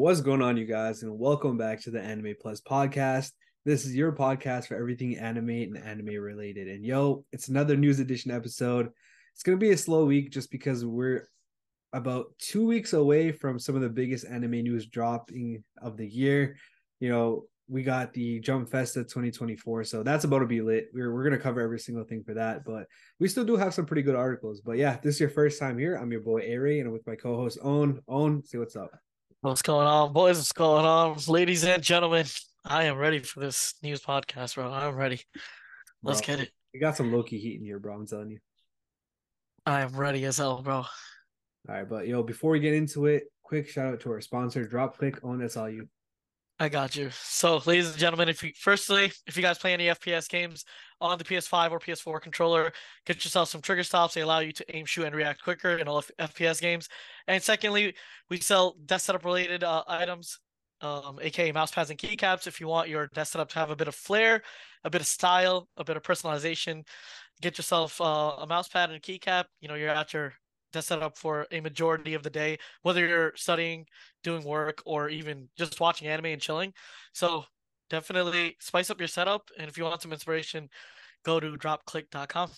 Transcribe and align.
what's 0.00 0.22
going 0.22 0.40
on, 0.40 0.56
you 0.56 0.64
guys, 0.64 1.02
and 1.02 1.18
welcome 1.18 1.58
back 1.58 1.78
to 1.78 1.90
the 1.90 2.00
Anime 2.00 2.34
Plus 2.40 2.62
podcast. 2.62 3.32
This 3.66 3.84
is 3.84 3.94
your 3.94 4.12
podcast 4.12 4.66
for 4.66 4.74
everything 4.74 5.18
anime 5.18 5.50
and 5.50 5.76
anime 5.76 6.14
related. 6.14 6.68
And 6.68 6.82
yo, 6.82 7.26
it's 7.32 7.48
another 7.48 7.76
news 7.76 8.00
edition 8.00 8.30
episode. 8.30 8.88
It's 9.34 9.42
gonna 9.42 9.58
be 9.58 9.72
a 9.72 9.76
slow 9.76 10.06
week 10.06 10.30
just 10.30 10.50
because 10.50 10.86
we're 10.86 11.28
about 11.92 12.28
two 12.38 12.66
weeks 12.66 12.94
away 12.94 13.30
from 13.30 13.58
some 13.58 13.74
of 13.74 13.82
the 13.82 13.90
biggest 13.90 14.24
anime 14.24 14.62
news 14.62 14.86
dropping 14.86 15.62
of 15.82 15.98
the 15.98 16.08
year. 16.08 16.56
You 17.00 17.10
know, 17.10 17.44
we 17.68 17.82
got 17.82 18.14
the 18.14 18.40
Jump 18.40 18.70
Festa 18.70 19.00
2024, 19.00 19.84
so 19.84 20.02
that's 20.02 20.24
about 20.24 20.38
to 20.38 20.46
be 20.46 20.62
lit. 20.62 20.88
We're 20.94 21.12
we're 21.12 21.24
gonna 21.24 21.36
cover 21.36 21.60
every 21.60 21.78
single 21.78 22.04
thing 22.04 22.24
for 22.24 22.32
that, 22.32 22.64
but 22.64 22.86
we 23.18 23.28
still 23.28 23.44
do 23.44 23.56
have 23.56 23.74
some 23.74 23.84
pretty 23.84 24.02
good 24.02 24.16
articles. 24.16 24.62
But 24.62 24.78
yeah, 24.78 24.96
this 25.02 25.16
is 25.16 25.20
your 25.20 25.28
first 25.28 25.60
time 25.60 25.76
here. 25.76 25.96
I'm 25.96 26.10
your 26.10 26.22
boy 26.22 26.40
Aray, 26.40 26.78
and 26.78 26.86
I'm 26.86 26.94
with 26.94 27.06
my 27.06 27.16
co-host 27.16 27.58
Aunn. 27.62 28.00
Aunn, 28.06 28.42
say 28.46 28.56
what's 28.56 28.76
up. 28.76 28.92
What's 29.42 29.62
going 29.62 29.86
on, 29.86 30.12
boys? 30.12 30.36
What's 30.36 30.52
going 30.52 30.84
on, 30.84 31.16
ladies 31.26 31.64
and 31.64 31.82
gentlemen? 31.82 32.26
I 32.62 32.84
am 32.84 32.98
ready 32.98 33.20
for 33.20 33.40
this 33.40 33.72
news 33.82 34.02
podcast, 34.02 34.56
bro. 34.56 34.70
I'm 34.70 34.94
ready. 34.94 35.22
Let's 36.02 36.20
Bro, 36.20 36.36
get 36.36 36.44
it. 36.44 36.50
We 36.74 36.80
got 36.80 36.94
some 36.94 37.10
Loki 37.10 37.38
heat 37.38 37.58
in 37.58 37.64
here, 37.64 37.78
bro. 37.78 37.94
I'm 37.94 38.06
telling 38.06 38.32
you. 38.32 38.38
I 39.64 39.80
am 39.80 39.96
ready 39.96 40.26
as 40.26 40.36
hell, 40.36 40.60
bro. 40.60 40.74
All 40.74 40.86
right, 41.66 41.88
but 41.88 42.06
yo, 42.06 42.22
before 42.22 42.50
we 42.50 42.60
get 42.60 42.74
into 42.74 43.06
it, 43.06 43.32
quick 43.42 43.66
shout 43.66 43.94
out 43.94 44.00
to 44.00 44.10
our 44.10 44.20
sponsor, 44.20 44.66
Drop 44.66 44.98
Clic. 44.98 45.18
Aunn, 45.24 45.38
that's 45.38 45.56
all 45.56 45.70
you. 45.70 45.88
I 46.62 46.68
got 46.68 46.94
you. 46.94 47.08
So, 47.10 47.62
ladies 47.64 47.88
and 47.88 47.96
gentlemen, 47.96 48.28
if 48.28 48.42
you 48.42 48.52
firstly, 48.54 49.10
if 49.26 49.34
you 49.34 49.42
guys 49.42 49.56
play 49.56 49.72
any 49.72 49.86
FPS 49.86 50.28
games 50.28 50.66
on 51.00 51.16
the 51.16 51.24
PS5 51.24 51.70
or 51.70 51.80
PS4 51.80 52.20
controller, 52.20 52.70
get 53.06 53.24
yourself 53.24 53.48
some 53.48 53.62
trigger 53.62 53.82
stops. 53.82 54.12
They 54.12 54.20
allow 54.20 54.40
you 54.40 54.52
to 54.52 54.76
aim, 54.76 54.84
shoot, 54.84 55.06
and 55.06 55.14
react 55.14 55.42
quicker 55.42 55.78
in 55.78 55.88
all 55.88 55.98
F- 55.98 56.10
FPS 56.36 56.60
games. 56.60 56.90
And 57.28 57.42
secondly, 57.42 57.94
we 58.28 58.40
sell 58.40 58.76
desk 58.84 59.06
setup 59.06 59.24
related 59.24 59.64
uh, 59.64 59.84
items, 59.88 60.38
um, 60.82 61.18
aka 61.22 61.50
mouse 61.50 61.70
pads 61.70 61.88
and 61.88 61.98
keycaps. 61.98 62.46
If 62.46 62.60
you 62.60 62.68
want 62.68 62.90
your 62.90 63.06
desk 63.14 63.32
setup 63.32 63.48
to 63.52 63.58
have 63.58 63.70
a 63.70 63.76
bit 63.76 63.88
of 63.88 63.94
flair, 63.94 64.42
a 64.84 64.90
bit 64.90 65.00
of 65.00 65.06
style, 65.06 65.66
a 65.78 65.84
bit 65.84 65.96
of 65.96 66.02
personalization, 66.02 66.86
get 67.40 67.56
yourself 67.56 67.98
uh, 68.02 68.36
a 68.38 68.46
mouse 68.46 68.68
pad 68.68 68.90
and 68.90 68.98
a 68.98 69.00
keycap. 69.00 69.44
You 69.62 69.68
know, 69.68 69.76
you're 69.76 69.88
at 69.88 70.12
your 70.12 70.34
desk 70.72 70.88
setup 70.88 71.16
for 71.16 71.46
a 71.50 71.60
majority 71.60 72.14
of 72.14 72.22
the 72.22 72.30
day, 72.30 72.58
whether 72.82 73.06
you're 73.06 73.32
studying, 73.36 73.86
doing 74.22 74.44
work, 74.44 74.82
or 74.86 75.08
even 75.08 75.48
just 75.56 75.80
watching 75.80 76.08
anime 76.08 76.26
and 76.26 76.40
chilling. 76.40 76.72
So 77.12 77.44
definitely 77.88 78.56
spice 78.60 78.90
up 78.90 79.00
your 79.00 79.08
setup. 79.08 79.50
And 79.58 79.68
if 79.68 79.76
you 79.76 79.84
want 79.84 80.02
some 80.02 80.12
inspiration, 80.12 80.68
go 81.24 81.40
to 81.40 81.52
dropclic.com 81.52 82.50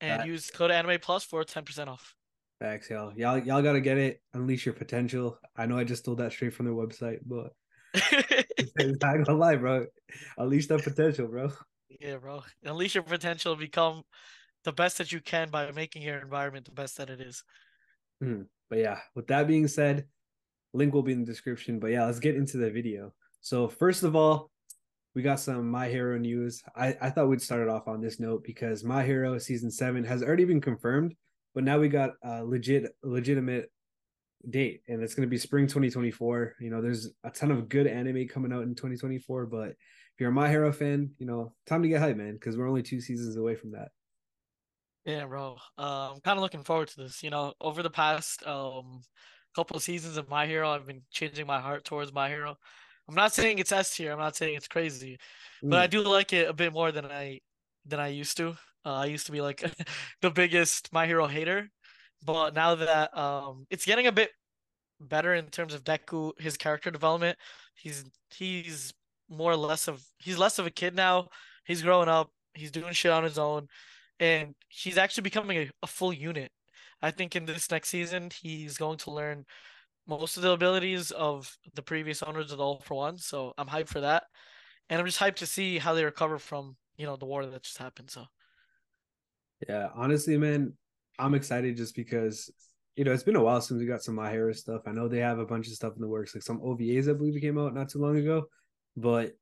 and 0.00 0.26
use 0.26 0.50
code 0.50 0.70
anime 0.70 0.98
plus 1.00 1.24
for 1.24 1.44
10% 1.44 1.88
off. 1.88 2.14
Facts, 2.58 2.90
y'all. 2.90 3.12
Y'all, 3.16 3.38
y'all 3.38 3.62
gotta 3.62 3.80
get 3.80 3.96
it. 3.96 4.20
Unleash 4.34 4.66
your 4.66 4.74
potential. 4.74 5.38
I 5.56 5.66
know 5.66 5.78
I 5.78 5.84
just 5.84 6.02
stole 6.02 6.16
that 6.16 6.32
straight 6.32 6.52
from 6.52 6.66
their 6.66 6.74
website, 6.74 7.20
but 7.24 7.52
I'm 8.78 8.96
not 9.00 9.24
gonna 9.24 9.38
lie, 9.38 9.56
bro. 9.56 9.86
Unleash 10.36 10.66
that 10.66 10.82
potential, 10.82 11.28
bro. 11.28 11.50
yeah, 11.88 12.16
bro. 12.16 12.42
Unleash 12.64 12.94
your 12.94 13.04
potential, 13.04 13.56
become 13.56 14.02
the 14.64 14.72
best 14.72 14.98
that 14.98 15.12
you 15.12 15.20
can 15.20 15.50
by 15.50 15.70
making 15.72 16.02
your 16.02 16.18
environment 16.18 16.66
the 16.66 16.72
best 16.72 16.96
that 16.98 17.10
it 17.10 17.20
is. 17.20 17.42
Hmm, 18.20 18.42
but 18.68 18.78
yeah, 18.78 18.98
with 19.14 19.26
that 19.28 19.48
being 19.48 19.68
said, 19.68 20.06
link 20.72 20.92
will 20.92 21.02
be 21.02 21.12
in 21.12 21.20
the 21.20 21.26
description. 21.26 21.78
But 21.78 21.88
yeah, 21.88 22.04
let's 22.04 22.20
get 22.20 22.36
into 22.36 22.58
the 22.58 22.70
video. 22.70 23.12
So 23.40 23.68
first 23.68 24.02
of 24.02 24.14
all, 24.14 24.50
we 25.14 25.22
got 25.22 25.40
some 25.40 25.68
My 25.68 25.88
Hero 25.88 26.18
news. 26.18 26.62
I, 26.76 26.96
I 27.00 27.10
thought 27.10 27.28
we'd 27.28 27.42
start 27.42 27.62
it 27.62 27.68
off 27.68 27.88
on 27.88 28.00
this 28.00 28.20
note 28.20 28.44
because 28.44 28.84
My 28.84 29.04
Hero 29.04 29.38
season 29.38 29.70
seven 29.70 30.04
has 30.04 30.22
already 30.22 30.44
been 30.44 30.60
confirmed, 30.60 31.14
but 31.54 31.64
now 31.64 31.78
we 31.78 31.88
got 31.88 32.12
a 32.22 32.44
legit 32.44 32.94
legitimate 33.02 33.72
date, 34.48 34.82
and 34.88 35.02
it's 35.02 35.14
gonna 35.14 35.26
be 35.26 35.38
spring 35.38 35.66
2024. 35.66 36.56
You 36.60 36.70
know, 36.70 36.80
there's 36.80 37.10
a 37.24 37.30
ton 37.30 37.50
of 37.50 37.68
good 37.68 37.86
anime 37.86 38.28
coming 38.28 38.52
out 38.52 38.62
in 38.62 38.74
2024, 38.74 39.46
but 39.46 39.70
if 39.70 39.76
you're 40.20 40.30
a 40.30 40.32
My 40.32 40.48
Hero 40.48 40.72
fan, 40.72 41.10
you 41.18 41.26
know, 41.26 41.54
time 41.66 41.82
to 41.82 41.88
get 41.88 42.00
hype, 42.00 42.16
man, 42.16 42.34
because 42.34 42.56
we're 42.56 42.68
only 42.68 42.82
two 42.82 43.00
seasons 43.00 43.36
away 43.36 43.56
from 43.56 43.72
that. 43.72 43.88
Yeah, 45.10 45.26
bro. 45.26 45.56
Uh, 45.78 46.12
I'm 46.14 46.20
kind 46.20 46.38
of 46.38 46.42
looking 46.42 46.62
forward 46.62 46.88
to 46.88 47.02
this. 47.02 47.22
You 47.22 47.30
know, 47.30 47.54
over 47.60 47.82
the 47.82 47.90
past 47.90 48.46
um 48.46 49.00
couple 49.54 49.76
of 49.76 49.82
seasons 49.82 50.16
of 50.16 50.28
My 50.28 50.46
Hero, 50.46 50.70
I've 50.70 50.86
been 50.86 51.02
changing 51.10 51.46
my 51.46 51.60
heart 51.60 51.84
towards 51.84 52.12
My 52.12 52.28
Hero. 52.28 52.56
I'm 53.08 53.14
not 53.14 53.32
saying 53.34 53.58
it's 53.58 53.72
S 53.72 53.96
tier. 53.96 54.12
I'm 54.12 54.18
not 54.18 54.36
saying 54.36 54.54
it's 54.56 54.68
crazy, 54.68 55.18
but 55.68 55.80
I 55.80 55.86
Mm, 55.86 55.88
do 55.88 56.02
like 56.02 56.32
it 56.32 56.48
a 56.48 56.52
bit 56.52 56.72
more 56.72 56.92
than 56.92 57.06
I 57.06 57.40
than 57.84 57.98
I 58.00 58.08
used 58.08 58.36
to. 58.38 58.50
Uh, 58.84 58.94
I 58.94 59.06
used 59.06 59.26
to 59.26 59.32
be 59.32 59.40
like 59.40 59.62
the 60.22 60.30
biggest 60.30 60.92
My 60.92 61.06
Hero 61.06 61.26
hater, 61.26 61.70
but 62.22 62.54
now 62.54 62.74
that 62.76 63.16
um 63.16 63.66
it's 63.70 63.86
getting 63.86 64.06
a 64.06 64.12
bit 64.12 64.30
better 65.00 65.34
in 65.34 65.46
terms 65.48 65.74
of 65.74 65.84
Deku, 65.84 66.38
his 66.40 66.56
character 66.56 66.90
development, 66.90 67.38
he's 67.74 68.04
he's 68.34 68.92
more 69.28 69.52
or 69.52 69.56
less 69.56 69.88
of 69.88 70.04
he's 70.18 70.38
less 70.38 70.58
of 70.58 70.66
a 70.66 70.70
kid 70.70 70.94
now. 70.94 71.28
He's 71.64 71.82
growing 71.82 72.08
up. 72.08 72.30
He's 72.54 72.70
doing 72.70 72.92
shit 72.92 73.12
on 73.12 73.24
his 73.24 73.38
own, 73.38 73.68
and 74.20 74.54
he's 74.68 74.98
actually 74.98 75.22
becoming 75.24 75.58
a, 75.58 75.70
a 75.84 75.88
full 75.88 76.12
unit. 76.14 76.52
I 77.02 77.12
think 77.12 77.36
in 77.36 77.46
this 77.46 77.70
next 77.72 77.90
season, 77.90 78.30
he's 78.42 78.78
going 78.78 78.98
to 79.00 79.12
learn 79.12 79.46
most 80.08 80.36
of 80.36 80.44
the 80.44 80.52
abilities 80.52 81.12
of 81.12 81.56
the 81.74 81.82
previous 81.82 82.22
owners 82.22 82.52
of 82.52 82.60
All 82.60 82.80
for 82.80 82.96
One. 82.96 83.18
So 83.18 83.54
I'm 83.58 83.68
hyped 83.68 83.88
for 83.88 84.00
that, 84.02 84.24
and 84.90 85.00
I'm 85.00 85.06
just 85.06 85.20
hyped 85.20 85.36
to 85.36 85.46
see 85.46 85.78
how 85.78 85.94
they 85.94 86.04
recover 86.04 86.38
from 86.38 86.76
you 86.98 87.06
know 87.06 87.16
the 87.16 87.26
war 87.26 87.46
that 87.46 87.62
just 87.64 87.78
happened. 87.78 88.10
So 88.10 88.26
Yeah, 89.68 89.88
honestly, 89.94 90.36
man, 90.38 90.74
I'm 91.18 91.34
excited 91.34 91.76
just 91.76 91.94
because 91.94 92.50
you 92.96 93.04
know 93.04 93.12
it's 93.12 93.22
been 93.22 93.36
a 93.36 93.42
while 93.42 93.60
since 93.60 93.78
we 93.80 93.86
got 93.86 94.02
some 94.02 94.14
My 94.14 94.30
Hero 94.30 94.52
stuff. 94.52 94.82
I 94.86 94.92
know 94.92 95.08
they 95.08 95.18
have 95.18 95.38
a 95.38 95.46
bunch 95.46 95.68
of 95.68 95.74
stuff 95.74 95.94
in 95.96 96.00
the 96.02 96.08
works, 96.08 96.34
like 96.34 96.42
some 96.42 96.60
OVAs 96.60 97.08
I 97.08 97.12
believe 97.14 97.40
came 97.40 97.58
out 97.58 97.74
not 97.74 97.88
too 97.90 97.98
long 98.00 98.16
ago. 98.18 98.44
But 98.96 99.32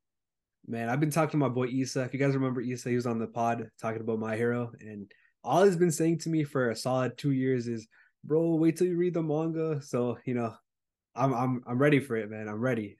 man, 0.69 0.89
I've 0.89 1.01
been 1.01 1.11
talking 1.11 1.33
to 1.33 1.37
my 1.39 1.49
boy 1.49 1.69
Issa. 1.69 2.03
If 2.03 2.12
you 2.12 2.21
guys 2.21 2.34
remember 2.34 2.61
Issa, 2.61 2.91
he 2.91 2.95
was 2.95 3.06
on 3.06 3.19
the 3.19 3.27
pod 3.27 3.71
talking 3.81 4.01
about 4.01 4.19
My 4.19 4.37
Hero, 4.37 4.73
and 4.81 5.11
all 5.43 5.65
he's 5.65 5.77
been 5.77 5.91
saying 5.91 6.19
to 6.21 6.29
me 6.29 6.45
for 6.45 6.71
a 6.71 6.77
solid 6.77 7.17
two 7.17 7.33
years 7.33 7.67
is, 7.67 7.89
"Bro, 8.25 8.56
wait 8.56 8.77
till 8.77 8.87
you 8.87 8.97
read 8.97 9.15
the 9.15 9.23
manga." 9.23 9.81
So 9.83 10.19
you 10.25 10.34
know, 10.34 10.55
I'm 11.15 11.33
I'm 11.33 11.62
I'm 11.67 11.79
ready 11.79 12.01
for 12.01 12.17
it, 12.17 12.31
man. 12.31 12.49
I'm 12.49 12.61
ready. 12.61 12.99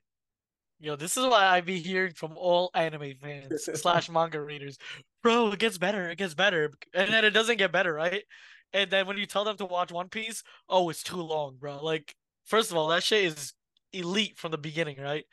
Yo, 0.81 0.95
this 0.95 1.17
is 1.17 1.23
what 1.25 1.43
I 1.43 1.61
be 1.61 1.79
hearing 1.79 2.13
from 2.13 2.37
all 2.37 2.71
anime 2.73 3.13
fans 3.21 3.69
slash 3.81 4.09
manga 4.09 4.41
readers. 4.41 4.77
Bro, 5.21 5.51
it 5.51 5.59
gets 5.59 5.77
better, 5.77 6.09
it 6.09 6.17
gets 6.17 6.33
better. 6.33 6.71
And 6.93 7.11
then 7.11 7.25
it 7.25 7.31
doesn't 7.31 7.57
get 7.57 7.73
better, 7.73 7.93
right? 7.93 8.23
And 8.71 8.89
then 8.89 9.05
when 9.05 9.17
you 9.17 9.25
tell 9.25 9.43
them 9.43 9.57
to 9.57 9.65
watch 9.65 9.91
One 9.91 10.07
Piece, 10.07 10.41
oh, 10.69 10.89
it's 10.89 11.03
too 11.03 11.21
long, 11.21 11.57
bro. 11.59 11.83
Like, 11.83 12.15
first 12.45 12.71
of 12.71 12.77
all, 12.77 12.87
that 12.89 13.03
shit 13.03 13.25
is 13.25 13.53
elite 13.91 14.37
from 14.37 14.51
the 14.51 14.57
beginning, 14.57 15.01
right? 15.01 15.25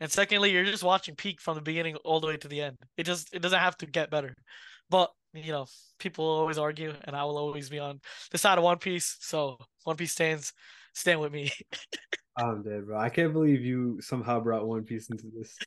And 0.00 0.10
secondly, 0.10 0.52
you're 0.52 0.64
just 0.64 0.84
watching 0.84 1.16
peak 1.16 1.40
from 1.40 1.56
the 1.56 1.62
beginning 1.62 1.96
all 1.96 2.20
the 2.20 2.28
way 2.28 2.36
to 2.36 2.48
the 2.48 2.60
end. 2.60 2.76
It 2.96 3.04
just 3.04 3.34
it 3.34 3.42
doesn't 3.42 3.58
have 3.58 3.76
to 3.78 3.86
get 3.86 4.10
better. 4.10 4.34
But 4.90 5.10
you 5.34 5.52
know, 5.52 5.66
people 5.98 6.24
always 6.24 6.58
argue, 6.58 6.94
and 7.04 7.14
I 7.14 7.24
will 7.24 7.38
always 7.38 7.68
be 7.68 7.78
on 7.78 8.00
the 8.30 8.38
side 8.38 8.58
of 8.58 8.64
One 8.64 8.78
Piece. 8.78 9.16
So 9.20 9.58
One 9.84 9.96
Piece 9.96 10.12
stands 10.12 10.52
stand 10.94 11.20
with 11.20 11.32
me. 11.32 11.50
I'm 12.36 12.62
dead, 12.62 12.86
bro. 12.86 12.98
I 12.98 13.08
can't 13.08 13.32
believe 13.32 13.62
you 13.62 14.00
somehow 14.00 14.40
brought 14.40 14.66
One 14.66 14.84
Piece 14.84 15.10
into 15.10 15.24
this. 15.36 15.58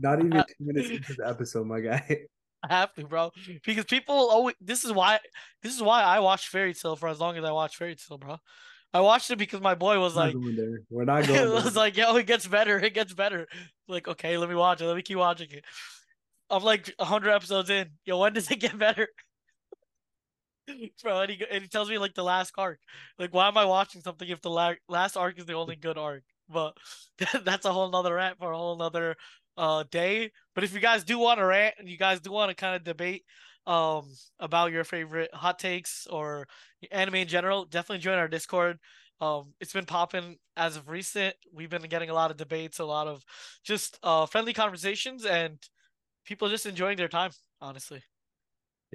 Not 0.00 0.24
even 0.24 0.32
two 0.48 0.64
minutes 0.64 0.90
into 0.90 1.14
the 1.14 1.28
episode, 1.28 1.66
my 1.66 1.80
guy. 1.80 2.26
I 2.62 2.74
have 2.74 2.94
to, 2.94 3.04
bro. 3.04 3.30
Because 3.64 3.84
people 3.84 4.14
always 4.14 4.56
this 4.60 4.84
is 4.84 4.92
why 4.92 5.18
this 5.62 5.74
is 5.74 5.82
why 5.82 6.02
I 6.02 6.20
watch 6.20 6.48
Fairy 6.48 6.72
Tail 6.72 6.96
for 6.96 7.08
as 7.08 7.20
long 7.20 7.36
as 7.36 7.44
I 7.44 7.52
watch 7.52 7.76
Fairy 7.76 7.96
Tail, 7.96 8.18
bro. 8.18 8.38
I 8.94 9.00
watched 9.00 9.28
it 9.32 9.38
because 9.38 9.60
my 9.60 9.74
boy 9.74 9.98
was 9.98 10.14
like. 10.14 10.36
We're 10.88 11.04
not 11.04 11.26
going 11.26 11.40
it 11.40 11.50
was 11.64 11.74
like, 11.74 11.96
yo, 11.96 12.14
it 12.16 12.26
gets 12.26 12.46
better, 12.46 12.78
it 12.78 12.94
gets 12.94 13.12
better. 13.12 13.48
Like, 13.88 14.06
okay, 14.06 14.38
let 14.38 14.48
me 14.48 14.54
watch 14.54 14.80
it. 14.80 14.86
Let 14.86 14.96
me 14.96 15.02
keep 15.02 15.18
watching 15.18 15.50
it. 15.50 15.64
I'm 16.48 16.62
like 16.62 16.94
hundred 17.00 17.32
episodes 17.32 17.70
in. 17.70 17.88
Yo, 18.04 18.18
when 18.18 18.32
does 18.32 18.48
it 18.50 18.60
get 18.60 18.78
better? 18.78 19.08
Bro, 21.02 21.22
and 21.22 21.30
he, 21.32 21.44
and 21.50 21.62
he 21.62 21.68
tells 21.68 21.90
me 21.90 21.98
like 21.98 22.14
the 22.14 22.22
last 22.22 22.52
arc. 22.56 22.78
Like, 23.18 23.34
why 23.34 23.48
am 23.48 23.58
I 23.58 23.64
watching 23.64 24.00
something 24.00 24.28
if 24.28 24.40
the 24.40 24.50
la- 24.50 24.74
last 24.88 25.16
arc 25.16 25.38
is 25.38 25.46
the 25.46 25.54
only 25.54 25.74
good 25.74 25.98
arc? 25.98 26.22
But 26.48 26.76
that's 27.44 27.66
a 27.66 27.72
whole 27.72 27.90
nother 27.90 28.14
rant 28.14 28.38
for 28.38 28.52
a 28.52 28.56
whole 28.56 28.76
nother 28.76 29.16
uh 29.56 29.82
day. 29.90 30.30
But 30.54 30.62
if 30.62 30.72
you 30.72 30.80
guys 30.80 31.02
do 31.02 31.18
want 31.18 31.40
to 31.40 31.46
rant 31.46 31.74
and 31.78 31.88
you 31.88 31.98
guys 31.98 32.20
do 32.20 32.30
want 32.30 32.50
to 32.50 32.54
kind 32.54 32.76
of 32.76 32.84
debate 32.84 33.24
um 33.66 34.06
about 34.38 34.72
your 34.72 34.84
favorite 34.84 35.32
hot 35.34 35.58
takes 35.58 36.06
or 36.08 36.46
anime 36.90 37.16
in 37.16 37.28
general, 37.28 37.64
definitely 37.64 38.02
join 38.02 38.18
our 38.18 38.28
Discord. 38.28 38.78
Um, 39.20 39.54
it's 39.60 39.72
been 39.72 39.86
popping 39.86 40.36
as 40.56 40.76
of 40.76 40.88
recent. 40.88 41.34
We've 41.52 41.70
been 41.70 41.82
getting 41.82 42.10
a 42.10 42.14
lot 42.14 42.30
of 42.30 42.36
debates, 42.36 42.78
a 42.78 42.84
lot 42.84 43.06
of 43.06 43.22
just 43.64 43.98
uh 44.02 44.26
friendly 44.26 44.52
conversations, 44.52 45.24
and 45.24 45.58
people 46.24 46.48
just 46.48 46.66
enjoying 46.66 46.96
their 46.96 47.08
time. 47.08 47.30
Honestly, 47.60 48.02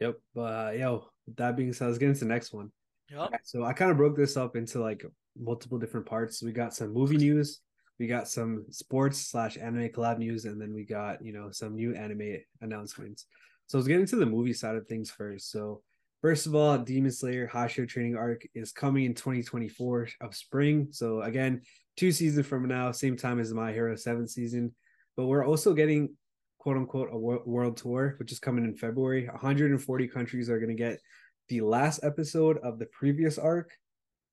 Yep. 0.02 0.18
But 0.34 0.42
uh, 0.42 0.72
yo, 0.72 1.06
that 1.36 1.56
being 1.56 1.74
said, 1.74 1.88
let's 1.88 1.98
get 1.98 2.10
into 2.10 2.22
the 2.22 2.26
next 2.28 2.54
one. 2.54 2.72
yep. 3.10 3.20
Alright, 3.20 3.42
so 3.44 3.64
I 3.64 3.74
kind 3.74 3.92
of 3.92 3.98
broke 3.98 4.16
this 4.16 4.38
up 4.38 4.56
into 4.56 4.80
like 4.80 5.04
multiple 5.38 5.78
different 5.78 6.06
parts. 6.06 6.42
We 6.42 6.52
got 6.52 6.74
some 6.74 6.94
movie 6.94 7.18
news, 7.18 7.62
we 8.00 8.08
got 8.08 8.28
some 8.28 8.66
sports 8.70 9.20
slash 9.20 9.58
anime 9.58 9.90
collab 9.90 10.20
news, 10.20 10.46
and 10.46 10.60
then 10.62 10.74
we 10.74 10.86
got 10.86 11.24
you 11.24 11.34
know 11.34 11.52
some 11.52 11.76
new 11.76 11.94
anime 11.96 12.38
announcements. 12.62 13.26
So 13.70 13.78
let's 13.78 13.88
get 13.88 14.02
into 14.02 14.18
the 14.18 14.26
movie 14.26 14.54
side 14.54 14.76
of 14.76 14.88
things 14.88 15.10
first. 15.10 15.52
So 15.52 15.82
First 16.22 16.48
of 16.48 16.56
all, 16.56 16.78
Demon 16.78 17.12
Slayer 17.12 17.48
Hashira 17.48 17.88
Training 17.88 18.18
Arc 18.18 18.46
is 18.54 18.74
coming 18.74 19.06
in 19.06 19.14
2024 19.14 20.10
of 20.20 20.36
spring. 20.36 20.90
So 20.92 21.22
again, 21.22 21.62
two 21.96 22.12
seasons 22.12 22.46
from 22.46 22.68
now, 22.68 22.92
same 22.92 23.16
time 23.16 23.40
as 23.40 23.54
My 23.54 23.72
Hero 23.72 23.96
seventh 23.96 24.30
season. 24.30 24.76
But 25.16 25.28
we're 25.28 25.46
also 25.46 25.74
getting 25.74 26.14
quote 26.58 26.76
unquote 26.76 27.08
a 27.14 27.18
world 27.18 27.78
tour, 27.78 28.16
which 28.20 28.34
is 28.34 28.40
coming 28.40 28.66
in 28.66 28.76
February. 28.76 29.28
140 29.28 30.08
countries 30.10 30.50
are 30.50 30.60
going 30.60 30.76
to 30.76 30.84
get 30.84 31.00
the 31.48 31.62
last 31.62 32.02
episode 32.04 32.58
of 32.58 32.80
the 32.80 32.88
previous 32.88 33.38
arc, 33.38 33.72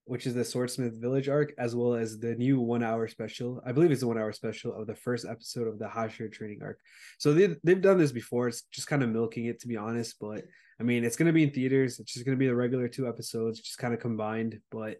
which 0.06 0.26
is 0.26 0.35
the 0.35 0.44
Swordsmith 0.44 1.00
Village 1.00 1.29
arc, 1.29 1.53
as 1.58 1.75
well 1.75 1.94
as 1.94 2.19
the 2.19 2.37
new 2.37 2.61
one 2.61 2.85
hour 2.85 3.08
special. 3.08 3.61
I 3.67 3.73
believe 3.73 3.91
it's 3.91 4.00
the 4.00 4.06
one 4.06 4.19
hour 4.19 4.32
special 4.32 4.73
of 4.73 4.87
the 4.87 4.94
first 4.94 5.26
episode 5.29 5.67
of 5.67 5.81
the 5.81 5.87
Hashira 5.87 6.32
training 6.32 6.61
arc. 6.62 6.79
So 7.19 7.35
they, 7.35 7.56
they've 7.64 7.82
done 7.82 7.99
this 7.99 8.12
before. 8.12 8.47
It's 8.47 8.62
just 8.70 8.87
kind 8.87 9.03
of 9.03 9.11
milking 9.11 9.47
it, 9.47 9.61
to 9.61 9.69
be 9.69 9.76
honest. 9.76 10.17
But 10.20 10.44
I 10.81 10.85
mean, 10.85 11.05
it's 11.05 11.17
going 11.17 11.26
to 11.26 11.32
be 11.32 11.43
in 11.43 11.50
theaters. 11.50 11.99
It's 11.99 12.12
just 12.12 12.25
going 12.25 12.37
to 12.37 12.41
be 12.41 12.47
the 12.47 12.55
regular 12.55 12.87
two 12.87 13.08
episodes, 13.08 13.61
just 13.61 13.79
kind 13.79 13.93
of 13.93 14.00
combined. 14.00 14.61
But 14.70 14.99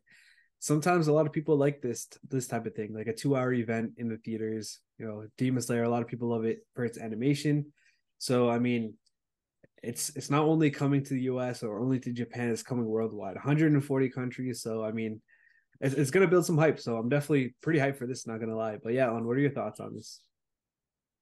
sometimes 0.58 1.06
a 1.06 1.12
lot 1.12 1.26
of 1.26 1.32
people 1.32 1.56
like 1.56 1.81
this 1.81 2.09
this 2.29 2.49
type 2.49 2.67
of 2.67 2.75
thing, 2.75 2.93
like 2.93 3.06
a 3.06 3.14
two 3.14 3.37
hour 3.37 3.52
event 3.52 3.93
in 3.99 4.09
the 4.09 4.19
theaters. 4.19 4.81
You 4.99 5.06
know, 5.06 5.26
Demon 5.38 5.62
Slayer. 5.62 5.85
A 5.85 5.88
lot 5.88 6.02
of 6.02 6.09
people 6.09 6.31
love 6.31 6.44
it 6.44 6.67
for 6.75 6.85
its 6.85 6.99
animation. 6.99 7.67
So 8.19 8.50
I 8.50 8.59
mean, 8.59 8.94
it's 9.87 10.11
it's 10.17 10.31
not 10.31 10.43
only 10.43 10.71
coming 10.71 11.03
to 11.05 11.15
the 11.15 11.23
U.S. 11.23 11.62
or 11.62 11.79
only 11.79 11.99
to 12.00 12.12
Japan. 12.12 12.50
It's 12.50 12.62
coming 12.62 12.85
worldwide, 12.87 13.35
140 13.35 14.11
countries. 14.11 14.62
So 14.62 14.85
I 14.85 14.93
mean, 14.93 15.21
it's, 15.81 15.94
it's 15.94 16.11
gonna 16.11 16.27
build 16.27 16.44
some 16.44 16.59
hype. 16.59 16.81
So 16.81 16.97
I'm 16.97 17.09
definitely 17.09 17.55
pretty 17.62 17.79
hyped 17.79 17.99
for 17.99 18.06
this. 18.06 18.27
Not 18.27 18.41
gonna 18.41 18.56
lie, 18.56 18.79
but 18.83 18.93
yeah, 18.93 19.09
on 19.11 19.27
what 19.27 19.37
are 19.37 19.41
your 19.41 19.50
thoughts 19.50 19.81
on 19.81 19.94
this? 19.94 20.21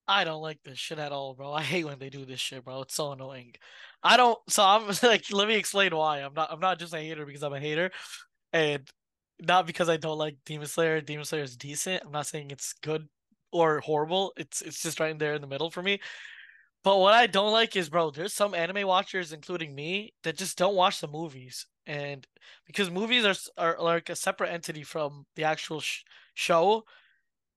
I 0.07 0.23
don't 0.23 0.41
like 0.41 0.59
this 0.63 0.77
shit 0.77 0.99
at 0.99 1.11
all, 1.11 1.33
bro. 1.33 1.51
I 1.51 1.61
hate 1.61 1.85
when 1.85 1.99
they 1.99 2.09
do 2.09 2.25
this 2.25 2.39
shit, 2.39 2.63
bro. 2.63 2.81
It's 2.81 2.95
so 2.95 3.11
annoying. 3.11 3.53
I 4.03 4.17
don't. 4.17 4.37
So 4.49 4.63
I'm 4.63 4.87
like, 5.03 5.25
let 5.31 5.47
me 5.47 5.55
explain 5.55 5.95
why. 5.95 6.19
I'm 6.19 6.33
not. 6.33 6.51
I'm 6.51 6.59
not 6.59 6.79
just 6.79 6.93
a 6.93 6.99
hater 6.99 7.25
because 7.25 7.43
I'm 7.43 7.53
a 7.53 7.59
hater, 7.59 7.91
and 8.51 8.87
not 9.41 9.67
because 9.67 9.89
I 9.89 9.97
don't 9.97 10.17
like 10.17 10.37
Demon 10.45 10.67
Slayer. 10.67 11.01
Demon 11.01 11.25
Slayer 11.25 11.43
is 11.43 11.57
decent. 11.57 12.03
I'm 12.05 12.11
not 12.11 12.27
saying 12.27 12.51
it's 12.51 12.73
good 12.81 13.07
or 13.51 13.79
horrible. 13.81 14.33
It's 14.37 14.61
it's 14.61 14.81
just 14.81 14.99
right 14.99 15.11
in 15.11 15.17
there 15.17 15.33
in 15.33 15.41
the 15.41 15.47
middle 15.47 15.71
for 15.71 15.83
me. 15.83 15.99
But 16.85 16.99
what 16.99 17.15
I 17.15 17.25
don't 17.25 17.51
like 17.51 17.75
is, 17.75 17.89
bro, 17.89 18.11
there's 18.11 18.31
some 18.31 18.53
anime 18.53 18.87
watchers, 18.87 19.33
including 19.33 19.73
me, 19.73 20.13
that 20.23 20.37
just 20.37 20.57
don't 20.57 20.75
watch 20.75 21.01
the 21.01 21.07
movies, 21.07 21.65
and 21.87 22.25
because 22.67 22.91
movies 22.91 23.25
are 23.25 23.35
are 23.57 23.83
like 23.83 24.09
a 24.09 24.15
separate 24.15 24.51
entity 24.51 24.83
from 24.83 25.25
the 25.35 25.45
actual 25.45 25.81
sh- 25.81 26.03
show, 26.35 26.85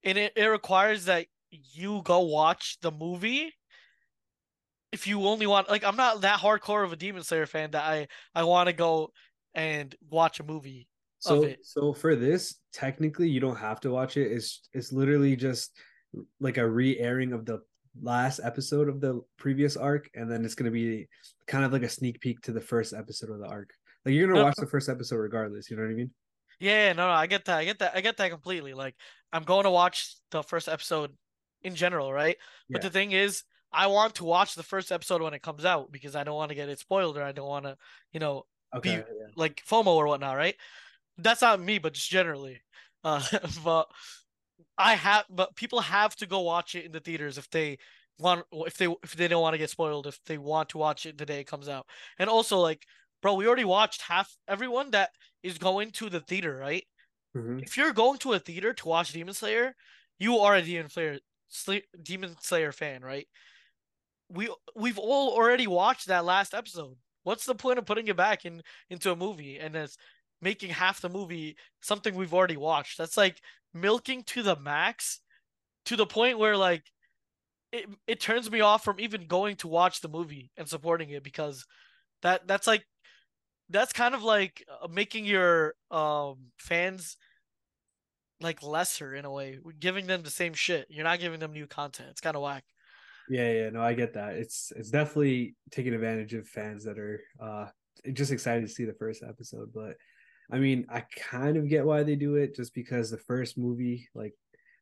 and 0.03 0.17
it, 0.17 0.33
it 0.35 0.47
requires 0.47 1.05
that 1.05 1.27
you 1.51 2.01
go 2.05 2.21
watch 2.21 2.79
the 2.81 2.91
movie 2.91 3.53
if 4.93 5.07
you 5.07 5.23
only 5.27 5.47
want 5.47 5.69
like 5.69 5.85
I'm 5.85 5.97
not 5.97 6.23
that 6.23 6.41
hardcore 6.41 6.85
of 6.85 6.93
a 6.93 6.97
Demon 6.97 7.23
Slayer 7.23 7.47
fan 7.47 7.71
that 7.73 7.85
I 7.85 8.09
I 8.35 8.45
want 8.45 8.69
to 8.69 8.73
go 8.73 9.13
and 9.55 9.95
watch 10.11 10.41
a 10.41 10.45
movie 10.45 10.89
so 11.19 11.53
so 11.63 11.93
for 11.93 12.17
this, 12.17 12.57
technically 12.73 13.29
you 13.29 13.41
don't 13.41 13.57
have 13.57 13.81
to 13.81 13.91
watch 13.91 14.17
it. 14.17 14.33
It's 14.33 14.69
it's 14.73 14.93
literally 14.93 15.37
just 15.37 15.77
like 16.41 16.57
a 16.57 16.69
re-airing 16.69 17.33
of 17.33 17.45
the 17.45 17.61
last 18.03 18.41
episode 18.43 18.89
of 18.89 19.01
the 19.01 19.21
previous 19.37 19.77
arc, 19.77 20.11
and 20.15 20.31
then 20.31 20.45
it's 20.45 20.55
gonna 20.55 20.71
be 20.71 21.09
kind 21.47 21.65
of 21.65 21.73
like 21.73 21.83
a 21.83 21.89
sneak 21.89 22.21
peek 22.21 22.41
to 22.43 22.53
the 22.53 22.61
first 22.61 22.93
episode 22.95 23.31
of 23.31 23.39
the 23.39 23.47
arc. 23.47 23.71
Like 24.05 24.15
you're 24.15 24.29
gonna 24.29 24.43
watch 24.43 24.57
the 24.57 24.67
first 24.67 24.89
episode 24.89 25.17
regardless. 25.17 25.71
You 25.71 25.77
know 25.77 25.83
what 25.83 25.91
I 25.91 25.95
mean? 25.95 26.11
Yeah, 26.61 26.93
no, 26.93 27.07
no, 27.07 27.13
I 27.13 27.27
get 27.27 27.45
that. 27.47 27.59
I 27.59 27.65
get 27.65 27.79
that. 27.81 27.93
I 27.95 28.01
get 28.01 28.17
that 28.17 28.31
completely. 28.31 28.75
Like 28.75 28.95
I'm 29.33 29.45
going 29.45 29.65
to 29.65 29.71
watch 29.71 30.17
the 30.31 30.43
first 30.43 30.69
episode 30.69 31.13
in 31.63 31.75
general, 31.75 32.13
right? 32.13 32.37
Yeah. 32.69 32.75
But 32.75 32.83
the 32.83 32.91
thing 32.91 33.13
is, 33.13 33.45
I 33.73 33.87
want 33.87 34.17
to 34.17 34.25
watch 34.25 34.55
the 34.55 34.63
first 34.63 34.91
episode 34.91 35.23
when 35.23 35.35
it 35.35 35.43
comes 35.43 35.65
out 35.65 35.93
because 35.93 36.17
I 36.17 36.25
don't 36.25 36.37
want 36.37 36.49
to 36.49 36.55
get 36.55 36.69
it 36.69 36.79
spoiled 36.79 37.17
or 37.17 37.23
I 37.23 37.33
don't 37.33 37.49
want 37.49 37.67
to, 37.67 37.77
you 38.13 38.21
know, 38.21 38.47
okay, 38.75 38.91
be 38.91 38.97
yeah. 38.97 39.03
like 39.37 39.63
FOMO 39.69 39.89
or 39.89 40.07
whatnot, 40.07 40.37
right? 40.37 40.57
that's 41.19 41.43
not 41.43 41.61
me, 41.61 41.79
but 41.79 41.93
just 41.93 42.09
generally. 42.09 42.61
Uh, 43.05 43.23
but 43.65 43.89
I 44.77 44.95
have, 44.95 45.25
but 45.31 45.57
people 45.57 45.81
have 45.81 46.15
to 46.17 46.27
go 46.27 46.41
watch 46.41 46.75
it 46.75 46.85
in 46.85 46.93
the 46.93 47.01
theaters 47.01 47.39
if 47.39 47.49
they 47.51 47.79
want, 48.19 48.45
if 48.53 48.77
they 48.77 48.87
if 49.03 49.17
they 49.17 49.29
don't 49.29 49.43
want 49.43 49.55
to 49.55 49.59
get 49.59 49.71
spoiled, 49.71 50.07
if 50.07 50.19
they 50.27 50.39
want 50.39 50.71
to 50.71 50.79
watch 50.79 51.07
it 51.07 51.19
the 51.19 51.27
day 51.27 51.41
it 51.41 51.47
comes 51.47 51.69
out. 51.69 51.87
And 52.19 52.29
also, 52.29 52.59
like, 52.59 52.85
bro, 53.23 53.35
we 53.35 53.47
already 53.47 53.65
watched 53.65 54.03
half 54.03 54.35
everyone 54.47 54.91
that 54.93 55.11
is 55.43 55.59
going 55.59 55.91
to 55.93 56.11
the 56.11 56.21
theater, 56.21 56.57
right? 56.57 56.85
Mm-hmm. 57.37 57.61
If 57.61 57.77
you're 57.77 57.93
going 57.93 58.19
to 58.21 58.33
a 58.33 58.39
theater 58.39 58.73
to 58.73 58.89
watch 58.89 59.13
Demon 59.13 59.35
Slayer, 59.35 59.75
you 60.19 60.39
are 60.39 60.57
a 60.57 60.63
Demon 60.63 60.91
Slayer 60.91 61.19
Demon 62.03 62.37
Slayer 62.41 62.73
fan, 62.73 63.03
right? 63.03 63.27
We 64.29 64.49
we've 64.75 64.99
all 64.99 65.35
already 65.35 65.67
watched 65.67 66.09
that 66.09 66.25
last 66.25 66.55
episode. 66.55 66.97
What's 67.23 67.45
the 67.45 67.55
point 67.55 67.79
of 67.79 67.87
putting 67.87 68.09
it 68.09 68.17
back 68.17 68.45
in 68.45 68.63
into 68.91 69.13
a 69.13 69.17
movie? 69.17 69.59
And 69.59 69.77
as 69.77 69.97
making 70.41 70.71
half 70.71 71.01
the 71.01 71.09
movie 71.09 71.57
something 71.81 72.15
we've 72.15 72.35
already 72.35 72.57
watched. 72.57 72.99
That's 72.99 73.17
like 73.17 73.41
milking 73.75 74.23
to 74.25 74.43
the 74.43 74.57
max 74.57 75.21
to 75.87 75.97
the 75.97 76.07
point 76.07 76.39
where 76.39 76.57
like 76.57 76.85
it, 77.73 77.87
it 78.07 78.21
turns 78.21 78.51
me 78.51 78.61
off 78.61 78.85
from 78.85 78.99
even 78.99 79.27
going 79.27 79.57
to 79.57 79.69
watch 79.69 80.01
the 80.01 80.09
movie 80.09 80.51
and 80.57 80.69
supporting 80.69 81.11
it 81.11 81.23
because 81.23 81.67
that 82.23 82.47
that's 82.47 82.67
like 82.67 82.85
that's 83.71 83.93
kind 83.93 84.15
of 84.15 84.23
like 84.23 84.65
uh, 84.83 84.89
making 84.89 85.25
your 85.25 85.75
um 85.91 86.37
fans 86.59 87.17
like 88.41 88.63
lesser 88.63 89.15
in 89.15 89.25
a 89.25 89.31
way 89.31 89.59
giving 89.81 90.07
them 90.07 90.23
the 90.23 90.31
same 90.31 90.55
shit. 90.55 90.87
You're 90.89 91.05
not 91.05 91.21
giving 91.21 91.41
them 91.41 91.53
new 91.53 91.67
content. 91.67 92.09
It's 92.11 92.21
kind 92.21 92.37
of 92.37 92.43
whack. 92.43 92.65
Yeah 93.29 93.53
yeah 93.53 93.71
no 93.71 93.83
i 93.83 93.93
get 93.93 94.15
that. 94.15 94.35
It's 94.35 94.73
it's 94.75 94.91
definitely 94.91 95.57
taking 95.71 95.95
advantage 95.95 96.35
of 96.35 96.47
fans 96.47 96.85
that 96.85 96.99
are 96.99 97.21
uh 97.41 97.67
just 98.13 98.33
excited 98.33 98.63
to 98.63 98.73
see 98.73 98.85
the 98.85 98.95
first 98.95 99.23
episode 99.23 99.71
but 99.75 99.97
I 100.51 100.59
mean, 100.59 100.87
I 100.89 101.01
kind 101.31 101.57
of 101.57 101.69
get 101.69 101.85
why 101.85 102.03
they 102.03 102.17
do 102.17 102.37
it, 102.37 102.55
just 102.55 102.75
because 102.75 103.11
the 103.11 103.19
first 103.19 103.59
movie, 103.59 104.09
like 104.15 104.35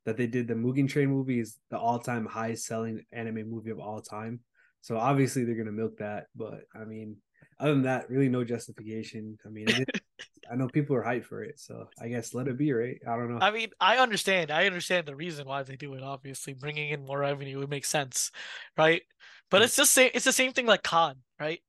that 0.04 0.16
they 0.16 0.26
did, 0.26 0.46
the 0.46 0.54
Mugen 0.54 0.88
Train 0.88 1.08
movie, 1.08 1.40
is 1.40 1.58
the 1.70 1.78
all-time 1.78 2.26
highest-selling 2.26 3.04
anime 3.12 3.50
movie 3.50 3.70
of 3.70 3.80
all 3.80 4.00
time. 4.00 4.40
So 4.80 4.96
obviously 4.96 5.44
they're 5.44 5.56
gonna 5.56 5.72
milk 5.72 5.98
that, 5.98 6.26
but 6.36 6.60
I 6.74 6.84
mean, 6.84 7.16
other 7.58 7.72
than 7.72 7.82
that, 7.82 8.08
really 8.10 8.28
no 8.28 8.44
justification. 8.44 9.38
I 9.44 9.48
mean, 9.48 9.66
I 10.50 10.54
know 10.54 10.68
people 10.68 10.94
are 10.94 11.02
hyped 11.02 11.24
for 11.24 11.42
it, 11.42 11.58
so 11.58 11.88
I 12.00 12.08
guess 12.08 12.34
let 12.34 12.48
it 12.48 12.58
be, 12.58 12.72
right? 12.72 13.00
I 13.06 13.16
don't 13.16 13.32
know. 13.32 13.40
I 13.40 13.50
mean, 13.50 13.70
I 13.80 13.98
understand. 13.98 14.50
I 14.50 14.66
understand 14.66 15.06
the 15.06 15.16
reason 15.16 15.46
why 15.46 15.62
they 15.62 15.76
do 15.76 15.94
it. 15.94 16.02
Obviously, 16.02 16.52
bringing 16.52 16.90
in 16.90 17.04
more 17.04 17.20
revenue 17.20 17.58
would 17.58 17.70
make 17.70 17.84
sense, 17.84 18.30
right? 18.76 19.02
But 19.50 19.62
it's 19.62 19.76
just 19.76 19.92
same. 19.92 20.10
It's 20.14 20.24
the 20.24 20.32
same 20.32 20.52
thing 20.52 20.66
like 20.66 20.82
COD, 20.82 21.16
right? 21.40 21.60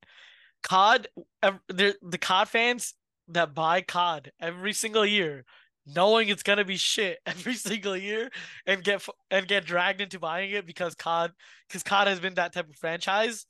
COD, 0.64 1.08
the 1.42 1.96
the 2.02 2.18
COD 2.18 2.50
fans 2.50 2.94
that 3.30 3.54
buy 3.54 3.82
COD 3.82 4.32
every 4.40 4.74
single 4.74 5.06
year, 5.06 5.46
knowing 5.86 6.30
it's 6.30 6.44
gonna 6.44 6.66
be 6.66 6.78
shit 6.78 7.20
every 7.26 7.56
single 7.56 7.98
year, 7.98 8.30
and 8.66 8.84
get 8.84 9.06
and 9.32 9.48
get 9.48 9.66
dragged 9.66 10.02
into 10.02 10.20
buying 10.20 10.52
it 10.52 10.66
because 10.66 10.96
COD 10.96 11.32
because 11.68 11.84
COD 11.84 12.08
has 12.08 12.20
been 12.20 12.36
that 12.36 12.54
type 12.54 12.70
of 12.70 12.76
franchise. 12.76 13.46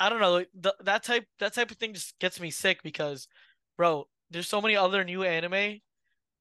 I 0.00 0.08
don't 0.08 0.20
know 0.20 0.44
the, 0.54 0.74
that 0.80 1.02
type 1.02 1.24
that 1.40 1.54
type 1.54 1.70
of 1.70 1.76
thing 1.76 1.94
just 1.94 2.18
gets 2.18 2.40
me 2.40 2.50
sick 2.50 2.82
because, 2.82 3.26
bro, 3.76 4.06
there's 4.30 4.48
so 4.48 4.60
many 4.60 4.76
other 4.76 5.04
new 5.04 5.22
anime 5.24 5.80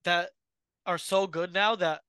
that 0.03 0.29
are 0.85 0.97
so 0.97 1.27
good 1.27 1.53
now 1.53 1.75
that 1.75 2.01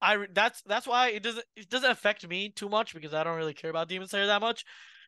I 0.00 0.26
that's 0.32 0.62
that's 0.62 0.86
why 0.86 1.08
it 1.08 1.22
doesn't 1.22 1.44
it 1.56 1.68
doesn't 1.68 1.90
affect 1.90 2.26
me 2.28 2.50
too 2.50 2.68
much 2.68 2.94
because 2.94 3.14
I 3.14 3.24
don't 3.24 3.36
really 3.36 3.54
care 3.54 3.70
about 3.70 3.88
Demon 3.88 4.08
Slayer 4.08 4.26
that 4.26 4.40
much. 4.40 4.64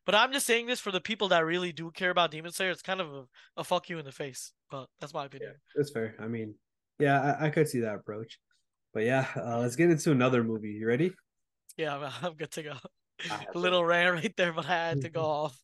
But 0.09 0.15
I'm 0.15 0.33
just 0.33 0.47
saying 0.47 0.65
this 0.65 0.81
for 0.81 0.91
the 0.91 1.03
people 1.03 1.29
that 1.29 1.45
really 1.45 1.71
do 1.71 1.91
care 1.91 2.09
about 2.09 2.31
Demon 2.31 2.51
Slayer. 2.51 2.71
It's 2.71 2.81
kind 2.81 3.03
of 3.03 3.13
a, 3.13 3.25
a 3.59 3.63
fuck 3.63 3.91
you 3.91 3.99
in 3.99 4.07
the 4.07 4.11
face. 4.11 4.55
But 4.71 4.87
that's 4.99 5.13
my 5.13 5.27
opinion. 5.27 5.51
Yeah, 5.53 5.59
that's 5.77 5.91
fair. 5.91 6.15
I 6.19 6.29
mean, 6.29 6.55
yeah, 6.99 7.37
I, 7.39 7.49
I, 7.49 7.51
could 7.51 7.69
see 7.69 7.81
that 7.81 7.97
approach. 7.97 8.39
But 8.95 9.03
yeah, 9.03 9.27
uh, 9.37 9.59
let's 9.59 9.77
get 9.77 9.91
into 9.91 10.11
another 10.11 10.43
movie. 10.43 10.71
You 10.71 10.87
ready? 10.87 11.13
Yeah, 11.77 11.95
I'm, 11.95 12.11
I'm 12.23 12.33
good 12.37 12.51
to 12.53 12.63
go. 12.63 12.73
a 13.55 13.59
little 13.59 13.85
rant 13.85 14.15
right 14.15 14.35
there, 14.35 14.55
but 14.55 14.65
I 14.65 14.89
had 14.89 15.03
to 15.03 15.11
go 15.11 15.21
off. 15.25 15.61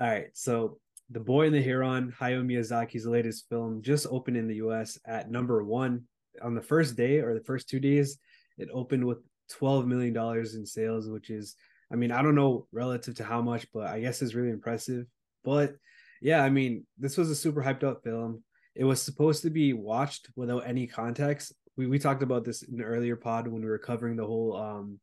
All 0.00 0.06
right, 0.06 0.28
so 0.32 0.78
The 1.10 1.18
Boy 1.18 1.46
and 1.46 1.54
the 1.56 1.60
Heron, 1.60 2.14
Hayao 2.20 2.46
Miyazaki's 2.46 3.04
latest 3.04 3.48
film, 3.48 3.82
just 3.82 4.06
opened 4.12 4.36
in 4.36 4.46
the 4.46 4.62
US 4.68 4.96
at 5.04 5.28
number 5.28 5.64
one 5.64 6.04
on 6.40 6.54
the 6.54 6.62
first 6.62 6.94
day 6.94 7.18
or 7.18 7.34
the 7.34 7.42
first 7.42 7.68
two 7.68 7.80
days. 7.80 8.16
It 8.58 8.68
opened 8.72 9.04
with 9.04 9.18
$12 9.60 9.86
million 9.86 10.16
in 10.16 10.64
sales, 10.64 11.08
which 11.08 11.30
is 11.30 11.56
I 11.90 11.96
mean, 11.96 12.12
I 12.12 12.22
don't 12.22 12.34
know 12.34 12.66
relative 12.72 13.16
to 13.16 13.24
how 13.24 13.40
much, 13.40 13.66
but 13.72 13.86
I 13.86 14.00
guess 14.00 14.20
it's 14.22 14.34
really 14.34 14.50
impressive. 14.50 15.06
But 15.44 15.76
yeah, 16.20 16.42
I 16.42 16.50
mean, 16.50 16.86
this 16.98 17.16
was 17.16 17.30
a 17.30 17.34
super 17.34 17.62
hyped 17.62 17.84
up 17.84 18.02
film. 18.04 18.42
It 18.74 18.84
was 18.84 19.00
supposed 19.00 19.42
to 19.42 19.50
be 19.50 19.72
watched 19.72 20.28
without 20.36 20.66
any 20.66 20.86
context. 20.86 21.54
We 21.76 21.86
we 21.86 21.98
talked 21.98 22.22
about 22.22 22.44
this 22.44 22.62
in 22.62 22.76
the 22.76 22.84
earlier 22.84 23.16
pod 23.16 23.48
when 23.48 23.62
we 23.62 23.68
were 23.68 23.78
covering 23.78 24.16
the 24.16 24.26
whole 24.26 24.56
um 24.56 25.00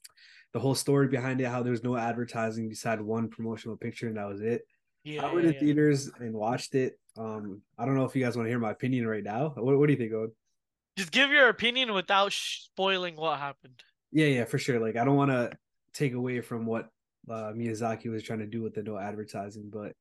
the 0.54 0.60
whole 0.60 0.75
story 0.75 1.08
behind 1.08 1.42
it, 1.42 1.48
how 1.48 1.63
there's 1.63 1.84
no 1.84 1.98
advertising 1.98 2.70
beside 2.70 3.01
one 3.01 3.27
promotional 3.27 3.75
picture 3.75 4.08
and 4.08 4.18
that 4.18 4.27
was 4.27 4.42
it. 4.42 4.62
Yeah, 5.04 5.25
I 5.25 5.34
went 5.34 5.46
yeah, 5.46 5.51
in 5.54 5.60
theaters 5.60 6.10
and 6.20 6.34
watched 6.34 6.75
it. 6.75 6.98
Um, 7.18 7.62
I 7.77 7.86
don't 7.86 7.96
know 7.96 8.06
if 8.06 8.15
you 8.15 8.24
guys 8.24 8.36
want 8.36 8.48
to 8.48 8.50
hear 8.50 8.60
my 8.60 8.72
opinion 8.72 9.08
right 9.08 9.24
now. 9.24 9.54
What, 9.56 9.77
what 9.77 9.88
do 9.88 9.94
you 9.94 10.00
think, 10.00 10.13
Aunn? 10.13 10.32
Just 10.98 11.12
give 11.12 11.30
your 11.30 11.50
opinion 11.50 11.94
without 11.94 12.32
spoiling 12.32 13.15
what 13.15 13.38
happened. 13.38 13.84
Yeah, 14.12 14.27
yeah, 14.27 14.46
for 14.46 14.58
sure. 14.58 14.80
Like 14.80 14.96
I 14.96 15.04
don't 15.04 15.18
want 15.18 15.32
to 15.32 15.51
take 15.96 16.14
away 16.14 16.42
from 16.42 16.66
what 16.66 16.90
uh, 17.30 17.52
Miyazaki 17.56 18.12
was 18.12 18.24
trying 18.24 18.40
to 18.40 18.46
do 18.46 18.62
with 18.62 18.75
the 18.75 18.84
no 18.84 18.98
advertising. 18.98 19.72
But 19.72 19.94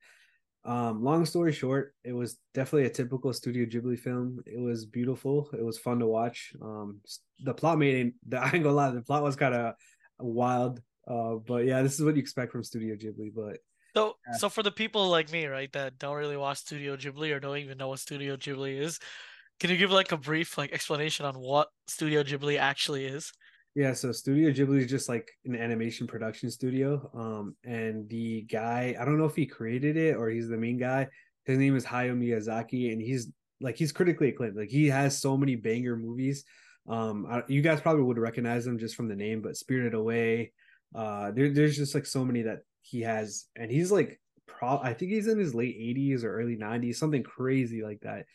um, 0.65 1.03
long 1.03 1.25
story 1.25 1.53
short, 1.53 1.95
it 2.05 2.13
was 2.13 2.39
definitely 2.53 2.87
a 2.87 2.91
typical 2.91 3.33
Studio 3.33 3.67
Ghibli 3.67 3.99
film. 3.99 4.43
It 4.47 4.61
was 4.61 4.87
beautiful. 4.87 5.49
It 5.53 5.65
was 5.65 5.79
fun 5.79 5.99
to 6.01 6.07
watch. 6.07 6.53
Um, 6.61 7.01
the 7.41 7.55
plot 7.55 7.79
made 7.79 8.07
it. 8.07 8.15
The, 8.29 8.39
I 8.43 8.51
ain't 8.53 8.65
gonna 8.65 8.73
lie, 8.73 8.91
the 8.91 9.03
plot 9.03 9.23
was 9.23 9.37
kind 9.37 9.55
of 9.55 9.75
wild. 10.19 10.81
Uh, 11.07 11.35
but 11.35 11.67
yeah, 11.67 11.83
this 11.83 11.95
is 11.95 12.05
what 12.05 12.17
you 12.17 12.23
expect 12.23 12.53
from 12.53 12.65
Studio 12.65 12.97
Ghibli. 12.97 13.33
But 13.35 13.59
so, 13.95 14.17
yeah. 14.27 14.39
so 14.39 14.49
for 14.49 14.63
the 14.63 14.73
people 14.73 15.09
like 15.09 15.31
me, 15.31 15.47
right, 15.47 15.73
that 15.73 15.99
don't 15.99 16.17
really 16.17 16.37
watch 16.37 16.59
Studio 16.59 16.97
Ghibli 16.97 17.35
or 17.35 17.41
don't 17.41 17.59
even 17.59 17.79
know 17.79 17.89
what 17.89 18.01
Studio 18.01 18.37
Ghibli 18.37 18.81
is, 18.81 18.99
can 19.61 19.71
you 19.71 19.77
give 19.77 19.93
like 19.93 20.13
a 20.13 20.17
brief 20.17 20.59
like 20.59 20.73
explanation 20.73 21.27
on 21.27 21.35
what 21.35 21.69
Studio 21.87 22.23
Ghibli 22.23 22.59
actually 22.59 23.05
is? 23.05 23.33
Yeah, 23.75 23.93
so 23.93 24.13
Studio 24.13 24.51
Ghibli 24.51 24.79
is 24.79 24.91
just 24.91 25.09
like 25.09 25.33
an 25.45 25.57
animation 25.57 26.07
production 26.07 26.49
studio. 26.49 27.11
Um, 27.13 27.57
and 27.65 28.09
the 28.09 28.43
guy, 28.43 28.95
I 28.99 29.05
don't 29.05 29.19
know 29.19 29.25
if 29.25 29.35
he 29.35 29.47
created 29.47 29.97
it 29.97 30.17
or 30.17 30.31
he's 30.31 30.49
the 30.49 30.57
main 30.57 30.79
guy. 30.79 31.09
His 31.45 31.59
name 31.59 31.75
is 31.75 31.85
Hayao 31.85 32.17
Miyazaki, 32.17 32.93
and 32.93 33.03
he's 33.03 33.33
like 33.61 33.77
he's 33.77 33.93
critically 33.93 34.29
acclaimed. 34.29 34.57
Like 34.57 34.71
he 34.71 34.87
has 34.89 35.21
so 35.21 35.37
many 35.37 35.57
banger 35.57 35.97
movies. 35.97 36.45
Um, 36.89 37.27
I, 37.29 37.43
you 37.49 37.63
guys 37.63 37.81
probably 37.81 38.05
would 38.05 38.19
recognize 38.19 38.65
them 38.65 38.79
just 38.79 38.95
from 38.95 39.09
the 39.09 39.17
name, 39.17 39.43
but 39.43 39.57
Spirited 39.57 39.95
Away. 39.95 40.53
Uh, 40.95 41.33
there, 41.33 41.51
there's 41.51 41.77
just 41.77 41.95
like 41.95 42.07
so 42.07 42.25
many 42.25 42.43
that 42.43 42.61
he 42.83 43.01
has, 43.01 43.47
and 43.57 43.71
he's 43.71 43.91
like, 43.91 44.21
pro. 44.47 44.79
I 44.79 44.95
think 44.95 45.11
he's 45.11 45.27
in 45.27 45.39
his 45.39 45.55
late 45.55 45.77
80s 45.77 46.23
or 46.23 46.33
early 46.39 46.57
90s, 46.57 46.97
something 46.97 47.25
crazy 47.25 47.83
like 47.83 48.01
that. 48.03 48.27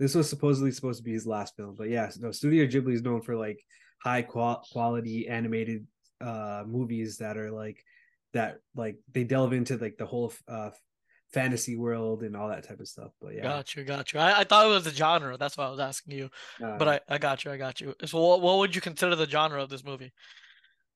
This 0.00 0.14
was 0.14 0.28
supposedly 0.28 0.72
supposed 0.72 0.98
to 0.98 1.04
be 1.04 1.12
his 1.12 1.26
last 1.26 1.56
film, 1.56 1.76
but 1.78 1.88
yeah, 1.88 2.10
no. 2.18 2.32
Studio 2.32 2.66
Ghibli 2.66 2.94
is 2.94 3.02
known 3.02 3.22
for 3.22 3.36
like 3.36 3.64
high 3.98 4.22
qual- 4.22 4.64
quality 4.72 5.28
animated 5.28 5.86
uh 6.20 6.64
movies 6.66 7.18
that 7.18 7.36
are 7.36 7.50
like 7.50 7.84
that 8.32 8.58
like 8.74 8.96
they 9.12 9.24
delve 9.24 9.52
into 9.52 9.76
like 9.76 9.96
the 9.96 10.06
whole 10.06 10.32
uh 10.48 10.70
fantasy 11.32 11.76
world 11.76 12.22
and 12.22 12.34
all 12.36 12.48
that 12.48 12.66
type 12.66 12.80
of 12.80 12.88
stuff. 12.88 13.10
But 13.20 13.34
yeah, 13.34 13.42
got 13.42 13.76
you, 13.76 13.84
got 13.84 14.12
you. 14.12 14.20
I, 14.20 14.40
I 14.40 14.44
thought 14.44 14.66
it 14.66 14.70
was 14.70 14.84
the 14.84 14.90
genre. 14.90 15.36
That's 15.36 15.56
why 15.56 15.66
I 15.66 15.70
was 15.70 15.80
asking 15.80 16.16
you. 16.16 16.30
Uh, 16.62 16.78
but 16.78 16.88
I, 16.88 17.00
I 17.08 17.18
got 17.18 17.44
you, 17.44 17.50
I 17.50 17.56
got 17.56 17.80
you. 17.80 17.94
So 18.06 18.20
what 18.20 18.40
what 18.40 18.58
would 18.58 18.74
you 18.74 18.80
consider 18.80 19.14
the 19.14 19.28
genre 19.28 19.62
of 19.62 19.68
this 19.68 19.84
movie? 19.84 20.12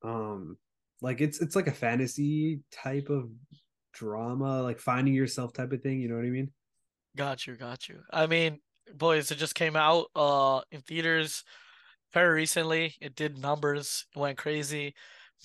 Um, 0.03 0.57
like 1.01 1.21
it's 1.21 1.41
it's 1.41 1.57
like 1.57 1.67
a 1.67 1.73
fantasy 1.73 2.61
type 2.73 3.09
of 3.09 3.31
drama, 3.93 4.63
like 4.63 4.79
finding 4.79 5.15
yourself 5.15 5.53
type 5.53 5.73
of 5.73 5.83
thing. 5.83 6.01
You 6.01 6.09
know 6.09 6.17
what 6.17 6.25
I 6.25 6.31
mean? 6.31 6.51
Got 7.17 7.47
you, 7.47 7.57
got 7.57 7.89
you. 7.89 8.01
I 8.11 8.27
mean, 8.27 8.59
boys, 8.95 9.31
it 9.31 9.37
just 9.37 9.55
came 9.55 9.77
out 9.77 10.07
uh 10.17 10.63
in 10.71 10.81
theaters 10.81 11.45
very 12.13 12.35
recently. 12.35 12.95
It 13.01 13.15
did 13.15 13.39
numbers, 13.39 14.07
it 14.15 14.19
went 14.19 14.39
crazy. 14.39 14.95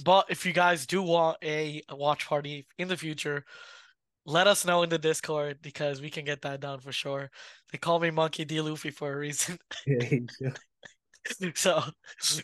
But 0.03 0.27
if 0.29 0.45
you 0.45 0.53
guys 0.53 0.85
do 0.85 1.01
want 1.01 1.37
a, 1.43 1.81
watch 1.91 2.27
party 2.27 2.67
in 2.77 2.87
the 2.87 2.97
future, 2.97 3.45
let 4.25 4.45
us 4.45 4.65
know 4.65 4.83
in 4.83 4.89
the 4.89 4.99
Discord 4.99 5.59
because 5.61 6.01
we 6.01 6.09
can 6.09 6.25
get 6.25 6.41
that 6.41 6.59
done 6.59 6.79
for 6.79 6.91
sure. 6.91 7.31
They 7.71 7.77
call 7.77 7.99
me 7.99 8.11
Monkey 8.11 8.45
D. 8.45 8.61
Luffy 8.61 8.91
for 8.91 9.11
a 9.11 9.17
reason. 9.17 9.57
so 11.55 11.81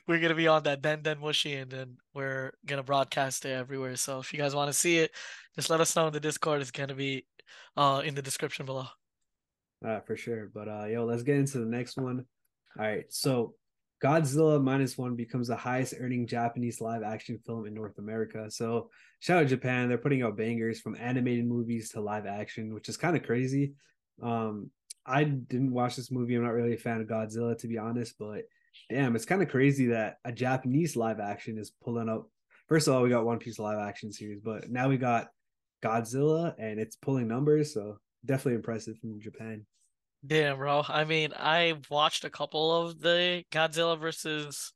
we're 0.08 0.20
gonna 0.20 0.36
be 0.36 0.48
on 0.48 0.63
that 0.63 0.82
Den 0.82 1.01
Den 1.01 1.18
Mushi 1.18 1.62
and 1.62 1.70
then 1.70 1.98
we're 2.13 2.51
gonna 2.65 2.84
broadcast 2.84 3.46
it 3.46 3.51
everywhere. 3.51 3.96
So 3.96 4.20
if 4.20 4.34
you 4.34 4.39
guys 4.39 4.56
want 4.56 4.70
to 4.70 4.74
see 4.74 4.98
it, 4.98 5.12
just 5.56 5.70
let 5.70 5.82
us 5.82 5.96
know 5.96 6.08
in 6.08 6.13
the 6.13 6.20
Discord. 6.20 6.62
It's 6.62 6.72
gonna 6.72 6.96
be 6.96 7.25
uh 7.77 8.01
in 8.03 8.15
the 8.15 8.22
description 8.22 8.65
below. 8.65 8.88
Uh, 9.86 10.00
for 10.01 10.15
sure. 10.15 10.50
But 10.53 10.68
uh 10.68 10.86
yo, 10.86 11.06
let's 11.06 11.24
get 11.24 11.38
into 11.38 11.60
the 11.60 11.65
next 11.65 11.98
one. 11.98 12.25
All 12.80 12.86
right. 12.86 13.06
So 13.10 13.56
Godzilla 14.03 14.62
minus 14.62 14.98
one 14.98 15.15
becomes 15.15 15.48
the 15.48 15.55
highest 15.55 15.93
earning 15.98 16.27
Japanese 16.27 16.81
live 16.81 17.03
action 17.03 17.39
film 17.45 17.65
in 17.65 17.74
North 17.74 17.98
America. 18.00 18.51
So 18.51 18.89
shout 19.22 19.41
out 19.41 19.48
Japan. 19.48 19.88
They're 19.88 19.98
putting 19.98 20.24
out 20.24 20.36
bangers 20.36 20.81
from 20.81 20.98
animated 21.00 21.48
movies 21.48 21.89
to 21.91 22.01
live 22.01 22.25
action, 22.25 22.74
which 22.74 22.89
is 22.89 22.98
kind 22.98 23.15
of 23.15 23.24
crazy. 23.24 23.74
Um, 24.22 24.72
I 25.05 25.24
didn't 25.24 25.72
watch 25.72 25.95
this 25.95 26.12
movie. 26.12 26.36
I'm 26.36 26.43
not 26.43 26.53
really 26.53 26.74
a 26.74 26.77
fan 26.77 27.00
of 27.00 27.07
Godzilla, 27.07 27.57
to 27.57 27.67
be 27.67 27.77
honest, 27.77 28.15
but 28.19 28.41
damn, 28.89 29.15
it's 29.15 29.25
kind 29.25 29.41
of 29.41 29.48
crazy 29.48 29.88
that 29.88 30.17
a 30.25 30.33
Japanese 30.33 30.98
live 30.98 31.22
action 31.22 31.57
is 31.57 31.72
pulling 31.81 32.10
up. 32.10 32.27
First 32.67 32.88
of 32.88 32.95
all, 32.95 33.03
we 33.03 33.10
got 33.10 33.25
One 33.25 33.39
Piece 33.39 33.57
live 33.57 33.79
action 33.79 34.12
series, 34.12 34.41
but 34.41 34.69
now 34.69 34.89
we 34.89 34.98
got 34.98 35.29
Godzilla 35.81 36.55
and 36.57 36.77
it's 36.77 36.98
pulling 36.98 37.29
numbers. 37.29 37.74
So 37.74 38.00
definitely 38.25 38.55
impressive 38.55 38.98
from 39.00 39.22
Japan. 39.22 39.65
Damn, 40.25 40.58
bro. 40.58 40.84
I 40.88 41.03
mean, 41.03 41.34
I 41.36 41.75
watched 41.89 42.24
a 42.24 42.30
couple 42.30 42.72
of 42.72 43.00
the 43.00 43.44
Godzilla 43.51 44.00
versus 44.00 44.72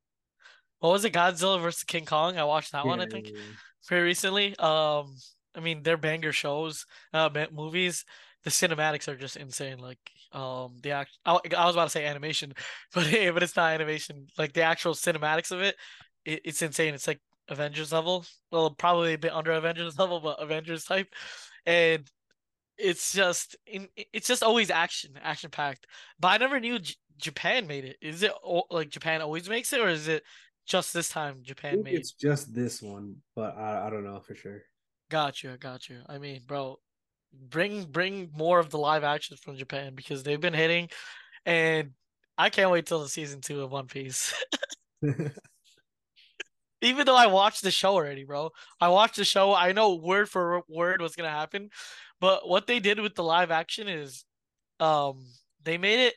what 0.79 0.89
was 0.89 1.05
it? 1.05 1.13
Godzilla 1.13 1.61
versus 1.61 1.83
King 1.83 2.05
Kong. 2.05 2.37
I 2.37 2.43
watched 2.43 2.73
that 2.73 2.83
yeah, 2.83 2.89
one, 2.89 2.99
I 2.99 3.07
think, 3.07 3.29
yeah, 3.29 3.39
pretty 3.87 4.03
recently. 4.03 4.55
Um, 4.57 5.15
I 5.55 5.61
mean, 5.61 5.83
they're 5.83 5.97
banger 5.97 6.33
shows, 6.33 6.85
uh, 7.13 7.29
movies. 7.51 8.03
The 8.43 8.49
cinematics 8.49 9.07
are 9.07 9.15
just 9.15 9.37
insane. 9.37 9.79
Like, 9.79 9.99
um, 10.31 10.77
the 10.83 10.91
act. 10.91 11.17
I, 11.25 11.39
I 11.57 11.65
was 11.65 11.75
about 11.75 11.85
to 11.85 11.89
say 11.89 12.05
animation, 12.05 12.53
but 12.93 13.05
hey, 13.05 13.29
but 13.29 13.41
it's 13.41 13.55
not 13.55 13.73
animation. 13.73 14.27
Like 14.37 14.53
the 14.53 14.61
actual 14.61 14.93
cinematics 14.93 15.51
of 15.51 15.61
it, 15.61 15.75
it 16.25 16.41
it's 16.43 16.61
insane. 16.61 16.93
It's 16.93 17.07
like 17.07 17.19
Avengers 17.49 17.91
level. 17.91 18.25
Well, 18.51 18.71
probably 18.71 19.13
a 19.13 19.17
bit 19.17 19.33
under 19.33 19.53
Avengers 19.53 19.97
level, 19.99 20.19
but 20.19 20.41
Avengers 20.41 20.83
type. 20.83 21.07
And 21.65 22.07
it's 22.77 23.13
just 23.13 23.55
it's 23.67 24.27
just 24.27 24.43
always 24.43 24.69
action 24.69 25.11
action 25.21 25.49
packed. 25.49 25.87
But 26.19 26.29
i 26.29 26.37
never 26.37 26.59
knew 26.59 26.79
J- 26.79 26.95
japan 27.17 27.67
made 27.67 27.85
it. 27.85 27.97
Is 28.01 28.23
it 28.23 28.31
like 28.69 28.89
japan 28.89 29.21
always 29.21 29.49
makes 29.49 29.73
it 29.73 29.79
or 29.79 29.89
is 29.89 30.07
it 30.07 30.23
just 30.65 30.93
this 30.93 31.09
time 31.09 31.37
japan 31.43 31.81
made 31.81 31.95
it's 31.95 32.11
just 32.11 32.53
this 32.53 32.81
one 32.81 33.15
but 33.35 33.57
I, 33.57 33.87
I 33.87 33.89
don't 33.89 34.03
know 34.03 34.19
for 34.19 34.35
sure. 34.35 34.61
Gotcha 35.09 35.57
gotcha. 35.59 36.03
I 36.07 36.17
mean 36.17 36.41
bro 36.45 36.79
bring 37.33 37.85
bring 37.85 38.29
more 38.35 38.59
of 38.59 38.69
the 38.69 38.77
live 38.77 39.03
actions 39.03 39.39
from 39.39 39.55
japan 39.55 39.93
because 39.95 40.23
they've 40.23 40.39
been 40.41 40.53
hitting 40.53 40.89
and 41.45 41.91
i 42.37 42.49
can't 42.49 42.71
wait 42.71 42.85
till 42.85 43.01
the 43.01 43.09
season 43.09 43.41
two 43.41 43.61
of 43.61 43.71
one 43.71 43.85
piece 43.87 44.33
even 46.81 47.05
though 47.05 47.15
I 47.15 47.27
watched 47.27 47.63
the 47.63 47.71
show 47.71 47.93
already, 47.93 48.23
bro. 48.23 48.51
I 48.79 48.89
watched 48.89 49.15
the 49.17 49.25
show. 49.25 49.53
I 49.53 49.71
know 49.71 49.95
word 49.95 50.29
for 50.29 50.61
word 50.67 51.01
what's 51.01 51.15
gonna 51.15 51.29
happen, 51.29 51.69
but 52.19 52.47
what 52.47 52.67
they 52.67 52.79
did 52.79 52.99
with 52.99 53.15
the 53.15 53.23
live 53.23 53.51
action 53.51 53.87
is, 53.87 54.25
um, 54.79 55.25
they 55.63 55.77
made 55.77 55.99
it 56.07 56.15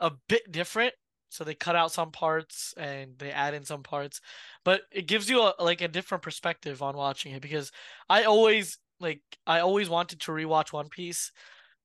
a 0.00 0.12
bit 0.28 0.50
different. 0.50 0.94
So 1.30 1.44
they 1.44 1.54
cut 1.54 1.76
out 1.76 1.92
some 1.92 2.10
parts 2.10 2.74
and 2.76 3.16
they 3.18 3.30
add 3.30 3.54
in 3.54 3.64
some 3.64 3.84
parts, 3.84 4.20
but 4.64 4.82
it 4.90 5.06
gives 5.06 5.30
you 5.30 5.40
a 5.42 5.54
like 5.60 5.80
a 5.80 5.88
different 5.88 6.22
perspective 6.24 6.82
on 6.82 6.96
watching 6.96 7.32
it 7.32 7.42
because 7.42 7.70
I 8.08 8.24
always 8.24 8.78
like 8.98 9.22
I 9.46 9.60
always 9.60 9.88
wanted 9.88 10.20
to 10.22 10.32
rewatch 10.32 10.72
One 10.72 10.88
Piece, 10.88 11.30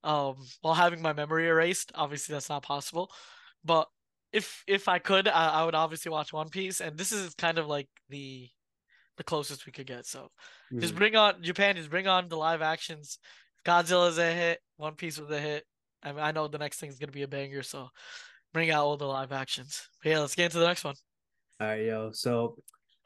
um, 0.04 0.36
while 0.62 0.74
having 0.74 1.02
my 1.02 1.14
memory 1.14 1.48
erased. 1.48 1.92
Obviously, 1.96 2.34
that's 2.34 2.50
not 2.50 2.64
possible, 2.64 3.12
but 3.64 3.88
if 4.36 4.64
if 4.68 4.90
I 4.90 5.00
could, 5.00 5.30
I, 5.30 5.48
I, 5.48 5.66
would 5.66 5.76
obviously 5.76 6.12
watch 6.12 6.34
One 6.34 6.50
Piece, 6.50 6.82
and 6.82 6.98
this 6.98 7.14
is 7.14 7.34
kind 7.36 7.58
of 7.58 7.68
like 7.68 7.88
the 8.10 8.50
the 9.16 9.24
closest 9.24 9.66
we 9.66 9.72
could 9.72 9.88
get. 9.88 10.06
So 10.06 10.24
mm-hmm. 10.24 10.82
just 10.82 10.94
bring 10.94 11.16
on 11.16 11.42
Japan, 11.42 11.78
just 11.78 11.90
bring 11.90 12.08
on 12.08 12.28
the 12.28 12.36
live 12.36 12.62
actions. 12.62 13.18
Godzilla's 13.66 14.18
a 14.18 14.30
hit, 14.30 14.60
One 14.76 14.96
Piece 14.96 15.18
was 15.18 15.32
a 15.32 15.40
hit. 15.40 15.64
I 16.04 16.12
mean, 16.12 16.22
I 16.22 16.34
know 16.34 16.50
the 16.50 16.58
next 16.58 16.80
thing 16.80 16.90
is 16.90 17.00
gonna 17.00 17.14
be 17.14 17.24
a 17.24 17.30
banger, 17.30 17.64
so 17.64 17.88
bring 18.54 18.72
out 18.72 18.84
all 18.84 18.98
the 18.98 19.06
live 19.06 19.32
actions. 19.32 19.88
But 20.04 20.10
yeah, 20.10 20.20
let's 20.20 20.36
get 20.36 20.46
into 20.46 20.60
the 20.60 20.68
next 20.68 20.84
one. 20.84 20.96
All 21.62 21.68
right, 21.68 21.86
yo. 21.86 22.12
So 22.12 22.58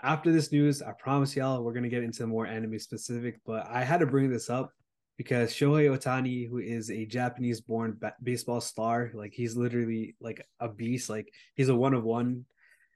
after 0.01 0.31
this 0.31 0.51
news, 0.51 0.81
I 0.81 0.93
promise 0.93 1.35
y'all 1.35 1.63
we're 1.63 1.73
gonna 1.73 1.89
get 1.89 2.03
into 2.03 2.25
more 2.25 2.47
anime 2.47 2.79
specific, 2.79 3.39
but 3.45 3.67
I 3.69 3.83
had 3.83 3.99
to 3.99 4.07
bring 4.07 4.31
this 4.31 4.49
up 4.49 4.71
because 5.19 5.51
Shohei 5.51 5.89
Ohtani, 5.89 6.47
who 6.47 6.59
is 6.59 6.89
a 6.89 7.05
Japanese-born 7.05 7.97
ba- 7.99 8.15
baseball 8.23 8.61
star, 8.61 9.11
like 9.13 9.33
he's 9.33 9.57
literally 9.57 10.15
like 10.21 10.47
a 10.61 10.69
beast. 10.69 11.09
Like 11.09 11.27
he's 11.55 11.67
a 11.67 11.75
one 11.75 11.93
of 11.93 12.05
one. 12.05 12.45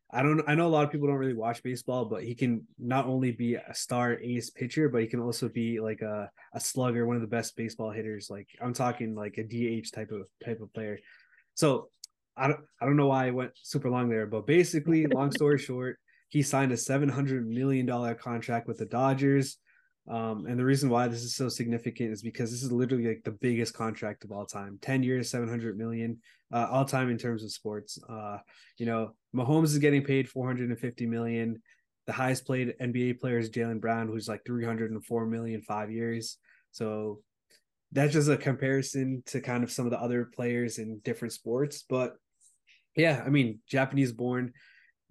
I 0.09 0.23
don't. 0.23 0.41
I 0.47 0.55
know 0.55 0.67
a 0.67 0.69
lot 0.69 0.85
of 0.85 0.91
people 0.91 1.07
don't 1.07 1.17
really 1.17 1.33
watch 1.33 1.61
baseball, 1.63 2.05
but 2.05 2.23
he 2.23 2.33
can 2.33 2.65
not 2.79 3.07
only 3.07 3.33
be 3.33 3.55
a 3.55 3.75
star 3.75 4.17
ace 4.21 4.49
pitcher, 4.49 4.87
but 4.87 5.01
he 5.01 5.07
can 5.07 5.19
also 5.19 5.49
be 5.49 5.81
like 5.81 5.99
a, 5.99 6.31
a 6.53 6.61
slugger, 6.61 7.05
one 7.05 7.17
of 7.17 7.21
the 7.21 7.27
best 7.27 7.57
baseball 7.57 7.91
hitters. 7.91 8.29
Like 8.29 8.47
I'm 8.61 8.73
talking 8.73 9.15
like 9.15 9.37
a 9.37 9.43
DH 9.43 9.91
type 9.91 10.11
of 10.11 10.21
type 10.45 10.61
of 10.61 10.73
player. 10.73 10.99
So 11.55 11.89
I 12.37 12.47
don't. 12.47 12.61
I 12.79 12.85
don't 12.85 12.95
know 12.95 13.07
why 13.07 13.27
I 13.27 13.31
went 13.31 13.51
super 13.55 13.89
long 13.89 14.07
there, 14.07 14.27
but 14.27 14.47
basically, 14.47 15.07
long 15.07 15.29
story 15.33 15.57
short, 15.59 15.99
he 16.29 16.41
signed 16.41 16.71
a 16.71 16.77
seven 16.77 17.09
hundred 17.09 17.45
million 17.45 17.85
dollar 17.85 18.15
contract 18.15 18.65
with 18.65 18.77
the 18.77 18.85
Dodgers. 18.85 19.57
Um, 20.07 20.45
and 20.47 20.59
the 20.59 20.65
reason 20.65 20.89
why 20.89 21.07
this 21.07 21.23
is 21.23 21.35
so 21.35 21.47
significant 21.47 22.11
is 22.11 22.21
because 22.21 22.51
this 22.51 22.63
is 22.63 22.71
literally 22.71 23.07
like 23.07 23.23
the 23.23 23.31
biggest 23.31 23.73
contract 23.73 24.25
of 24.25 24.31
all 24.31 24.45
time 24.45 24.77
10 24.81 25.01
years, 25.01 25.29
700 25.29 25.77
million, 25.77 26.19
uh, 26.51 26.67
all 26.69 26.83
time 26.83 27.09
in 27.09 27.17
terms 27.17 27.43
of 27.43 27.51
sports. 27.51 27.97
Uh, 28.09 28.37
you 28.77 28.85
know, 28.85 29.13
Mahomes 29.33 29.65
is 29.65 29.77
getting 29.77 30.03
paid 30.03 30.27
450 30.27 31.05
million. 31.05 31.61
The 32.05 32.13
highest 32.13 32.45
played 32.45 32.75
NBA 32.81 33.19
player 33.21 33.37
is 33.37 33.49
Jaylen 33.49 33.79
Brown, 33.79 34.07
who's 34.07 34.27
like 34.27 34.41
304 34.45 35.25
million 35.25 35.61
five 35.61 35.89
years. 35.89 36.37
So 36.71 37.21
that's 37.93 38.11
just 38.11 38.29
a 38.29 38.35
comparison 38.35 39.23
to 39.27 39.39
kind 39.39 39.63
of 39.63 39.71
some 39.71 39.85
of 39.85 39.91
the 39.91 40.01
other 40.01 40.25
players 40.25 40.79
in 40.79 40.99
different 41.05 41.31
sports. 41.31 41.85
But 41.87 42.17
yeah, 42.97 43.23
I 43.25 43.29
mean, 43.29 43.59
Japanese 43.69 44.11
born 44.11 44.51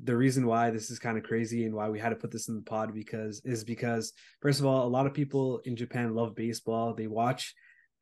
the 0.04 0.16
reason 0.16 0.46
why 0.46 0.70
this 0.70 0.90
is 0.90 0.98
kind 0.98 1.16
of 1.16 1.24
crazy 1.24 1.64
and 1.64 1.74
why 1.74 1.88
we 1.88 1.98
had 1.98 2.10
to 2.10 2.16
put 2.16 2.30
this 2.30 2.48
in 2.48 2.56
the 2.56 2.62
pod 2.62 2.92
because 2.92 3.40
is 3.44 3.62
because 3.62 4.12
first 4.40 4.58
of 4.58 4.66
all, 4.66 4.86
a 4.86 4.88
lot 4.88 5.06
of 5.06 5.14
people 5.14 5.60
in 5.64 5.76
Japan 5.76 6.14
love 6.14 6.34
baseball. 6.34 6.94
They 6.94 7.06
watch 7.06 7.54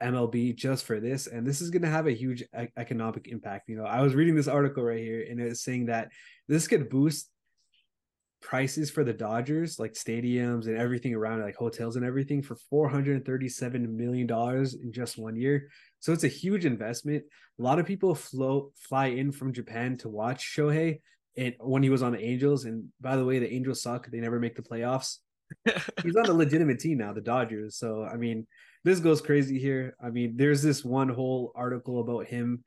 MLB 0.03 0.57
just 0.57 0.87
for 0.87 0.99
this, 0.99 1.27
and 1.27 1.47
this 1.47 1.61
is 1.61 1.71
going 1.71 1.83
to 1.83 1.89
have 1.89 2.07
a 2.07 2.13
huge 2.13 2.43
e- 2.43 2.69
economic 2.77 3.29
impact. 3.29 3.69
You 3.69 3.77
know, 3.77 3.85
I 3.85 4.01
was 4.01 4.15
reading 4.15 4.35
this 4.35 4.49
article 4.49 4.83
right 4.83 4.99
here, 4.99 5.27
and 5.29 5.39
it's 5.41 5.63
saying 5.63 5.87
that 5.87 6.09
this 6.49 6.67
could 6.67 6.89
boost 6.89 7.29
prices 8.41 8.91
for 8.91 9.05
the 9.05 9.13
Dodgers, 9.13 9.79
like 9.79 9.93
stadiums 9.93 10.67
and 10.67 10.79
everything 10.79 11.15
around, 11.15 11.43
like 11.43 11.57
hotels 11.57 11.97
and 11.97 12.05
everything, 12.05 12.41
for 12.41 12.57
four 12.71 12.89
hundred 12.89 13.27
thirty-seven 13.27 13.95
million 13.95 14.27
dollars 14.27 14.73
in 14.73 14.91
just 14.91 15.19
one 15.19 15.37
year. 15.37 15.69
So 15.99 16.15
it's 16.15 16.25
a 16.25 16.29
huge 16.29 16.65
investment. 16.65 17.25
A 17.59 17.63
lot 17.63 17.79
of 17.79 17.85
people 17.85 18.15
flow 18.15 18.73
fly 18.75 19.09
in 19.09 19.33
from 19.33 19.53
Japan 19.53 19.99
to 19.99 20.09
watch 20.09 20.51
Shohei, 20.57 21.01
and 21.37 21.55
when 21.61 21.83
he 21.83 21.91
was 21.91 22.03
on 22.03 22.13
the 22.13 22.23
Angels. 22.23 22.65
And 22.65 22.89
by 23.01 23.17
the 23.17 23.25
way, 23.25 23.39
the 23.39 23.53
Angels 23.53 23.83
suck; 23.83 24.11
they 24.11 24.21
never 24.21 24.41
make 24.41 24.57
the 24.57 24.63
playoffs. 24.63 25.19
He's 26.03 26.17
on 26.17 26.27
a 26.27 26.33
legitimate 26.33 26.79
team 26.79 26.99
now, 26.99 27.13
the 27.13 27.21
Dodgers. 27.21 27.77
So 27.77 28.05
I 28.05 28.17
mean, 28.17 28.47
this 28.85 29.01
goes 29.01 29.21
crazy 29.21 29.59
here. 29.59 29.97
I 30.03 30.11
mean, 30.11 30.37
there's 30.37 30.63
this 30.63 30.85
one 30.85 31.09
whole 31.09 31.53
article 31.55 32.01
about 32.01 32.27
him 32.27 32.65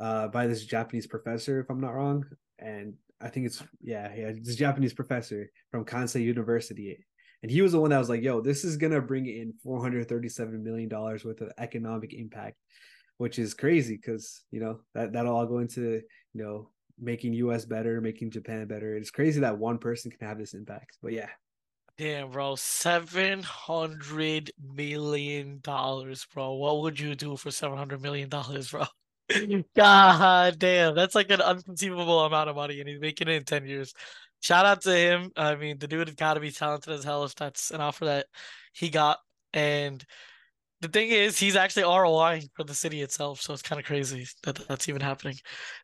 uh, 0.00 0.28
by 0.28 0.46
this 0.46 0.64
Japanese 0.64 1.06
professor, 1.06 1.60
if 1.60 1.70
I'm 1.70 1.80
not 1.80 1.94
wrong, 1.94 2.24
and 2.58 2.94
I 3.20 3.28
think 3.28 3.46
it's 3.46 3.62
yeah, 3.80 4.12
yeah, 4.14 4.32
this 4.42 4.56
Japanese 4.56 4.94
professor 4.94 5.50
from 5.70 5.84
Kansai 5.84 6.22
University, 6.22 7.04
and 7.42 7.50
he 7.50 7.62
was 7.62 7.72
the 7.72 7.80
one 7.80 7.90
that 7.90 7.98
was 7.98 8.08
like, 8.08 8.22
"Yo, 8.22 8.40
this 8.40 8.64
is 8.64 8.76
gonna 8.76 9.00
bring 9.00 9.26
in 9.26 9.54
437 9.62 10.62
million 10.62 10.88
dollars 10.88 11.24
worth 11.24 11.40
of 11.40 11.52
economic 11.58 12.14
impact," 12.14 12.56
which 13.18 13.38
is 13.38 13.54
crazy 13.54 13.96
because 13.96 14.42
you 14.50 14.60
know 14.60 14.80
that 14.94 15.12
that'll 15.12 15.36
all 15.36 15.46
go 15.46 15.58
into 15.58 16.02
you 16.32 16.42
know 16.42 16.70
making 16.98 17.34
U.S. 17.34 17.64
better, 17.64 18.00
making 18.00 18.30
Japan 18.30 18.66
better. 18.66 18.96
It's 18.96 19.10
crazy 19.10 19.40
that 19.40 19.58
one 19.58 19.78
person 19.78 20.10
can 20.10 20.26
have 20.26 20.38
this 20.38 20.54
impact, 20.54 20.98
but 21.02 21.12
yeah. 21.12 21.28
Damn, 21.98 22.30
bro, 22.30 22.56
seven 22.56 23.42
hundred 23.42 24.50
million 24.74 25.60
dollars, 25.62 26.26
bro. 26.32 26.54
What 26.54 26.80
would 26.80 26.98
you 26.98 27.14
do 27.14 27.36
for 27.36 27.50
seven 27.50 27.76
hundred 27.76 28.00
million 28.00 28.28
dollars, 28.28 28.70
bro? 28.70 28.86
God 29.76 30.58
damn, 30.58 30.94
that's 30.94 31.14
like 31.14 31.30
an 31.30 31.40
unconceivable 31.40 32.20
amount 32.20 32.50
of 32.50 32.56
money, 32.56 32.80
and 32.80 32.88
he's 32.88 33.00
making 33.00 33.28
it 33.28 33.34
in 33.34 33.44
10 33.44 33.66
years. 33.66 33.94
Shout 34.40 34.66
out 34.66 34.82
to 34.82 34.94
him. 34.94 35.30
I 35.36 35.54
mean, 35.54 35.78
the 35.78 35.86
dude 35.86 36.08
has 36.08 36.16
got 36.16 36.34
to 36.34 36.40
be 36.40 36.50
talented 36.50 36.92
as 36.92 37.04
hell 37.04 37.24
if 37.24 37.34
that's 37.34 37.70
an 37.70 37.80
offer 37.80 38.06
that 38.06 38.26
he 38.72 38.88
got. 38.88 39.18
And 39.52 40.04
the 40.82 40.88
thing 40.88 41.10
is, 41.10 41.38
he's 41.38 41.54
actually 41.54 41.84
ROI 41.84 42.42
for 42.54 42.64
the 42.64 42.74
city 42.74 43.02
itself, 43.02 43.40
so 43.40 43.52
it's 43.52 43.62
kind 43.62 43.78
of 43.80 43.86
crazy 43.86 44.26
that 44.42 44.56
that's 44.68 44.88
even 44.88 45.00
happening. 45.00 45.36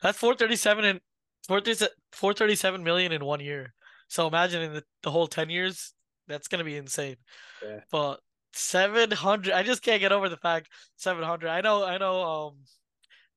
That's 0.03 0.19
437 0.19 0.85
and 0.85 1.01
437 1.47 2.83
million 2.83 3.13
in 3.13 3.25
one 3.25 3.39
year. 3.39 3.73
So 4.09 4.27
imagine 4.27 4.61
in 4.61 4.75
the, 4.75 4.85
the 5.05 5.11
whole 5.13 5.29
10 5.29 5.51
years, 5.51 5.95
that's 6.27 6.49
gonna 6.49 6.65
be 6.65 6.77
insane. 6.77 7.17
Yeah. 7.65 7.81
But 7.93 8.19
700, 8.55 9.53
I 9.53 9.63
just 9.63 9.83
can't 9.83 10.01
get 10.01 10.11
over 10.11 10.29
the 10.29 10.37
fact 10.37 10.69
700. 10.97 11.49
I 11.49 11.61
know, 11.61 11.85
I 11.85 11.97
know. 11.99 12.23
Um, 12.23 12.57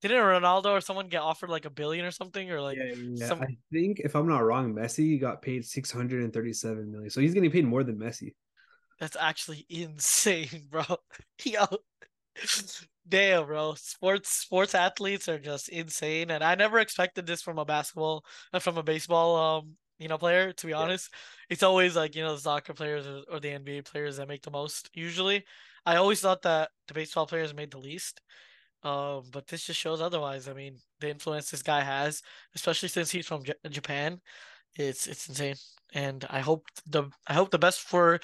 didn't 0.02 0.18
Ronaldo 0.18 0.72
or 0.72 0.82
someone 0.82 1.10
get 1.10 1.22
offered 1.22 1.52
like 1.52 1.66
a 1.66 1.70
billion 1.70 2.06
or 2.06 2.10
something 2.10 2.50
or 2.50 2.60
like 2.60 2.76
yeah, 2.76 2.96
yeah. 2.96 3.28
some 3.28 3.40
I 3.40 3.56
think 3.72 4.00
if 4.00 4.16
I'm 4.16 4.28
not 4.28 4.44
wrong, 4.44 4.74
Messi 4.74 5.22
got 5.22 5.44
paid 5.44 5.64
637 5.64 6.92
million. 6.92 7.10
So 7.12 7.22
he's 7.22 7.36
getting 7.36 7.52
paid 7.52 7.66
more 7.66 7.84
than 7.84 8.00
Messi. 8.00 8.34
That's 9.02 9.18
actually 9.20 9.66
insane, 9.70 10.70
bro. 10.72 10.86
Yo. 11.46 11.66
Damn, 13.08 13.46
bro. 13.48 13.74
Sports 13.76 14.30
sports 14.30 14.76
athletes 14.76 15.28
are 15.28 15.40
just 15.40 15.70
insane. 15.70 16.32
And 16.32 16.44
I 16.44 16.56
never 16.56 16.80
expected 16.80 17.26
this 17.26 17.42
from 17.42 17.58
a 17.58 17.66
basketball 17.66 18.24
uh, 18.54 18.60
from 18.60 18.78
a 18.78 18.84
baseball 18.84 19.36
um, 19.36 19.76
you 20.00 20.08
know, 20.08 20.18
player, 20.18 20.54
to 20.54 20.68
be 20.68 20.74
honest. 20.74 21.14
It's 21.50 21.64
always 21.64 21.96
like, 21.96 22.16
you 22.16 22.24
know, 22.24 22.36
the 22.36 22.42
soccer 22.42 22.74
players 22.74 23.06
or, 23.08 23.22
or 23.30 23.40
the 23.40 23.52
NBA 23.52 23.82
players 23.82 24.18
that 24.18 24.28
make 24.28 24.44
the 24.44 24.52
most 24.52 24.90
usually. 24.94 25.44
I 25.86 25.96
always 25.98 26.22
thought 26.22 26.44
that 26.44 26.70
the 26.88 26.94
baseball 26.94 27.26
players 27.28 27.54
made 27.54 27.72
the 27.72 27.80
least. 27.80 28.22
Um, 28.84 29.24
but 29.32 29.48
this 29.48 29.66
just 29.66 29.80
shows 29.80 30.02
otherwise. 30.02 30.48
I 30.48 30.54
mean, 30.54 30.78
the 31.00 31.10
influence 31.10 31.52
this 31.52 31.64
guy 31.64 31.82
has, 31.82 32.22
especially 32.56 32.90
since 32.90 33.12
he's 33.12 33.28
from 33.28 33.44
J- 33.44 33.54
Japan, 33.70 34.22
it's 34.76 35.08
it's 35.08 35.30
insane. 35.30 35.56
And 35.94 36.26
I 36.30 36.40
hope 36.42 36.66
the 36.88 37.06
I 37.28 37.34
hope 37.34 37.52
the 37.52 37.60
best 37.60 37.82
for 37.82 38.20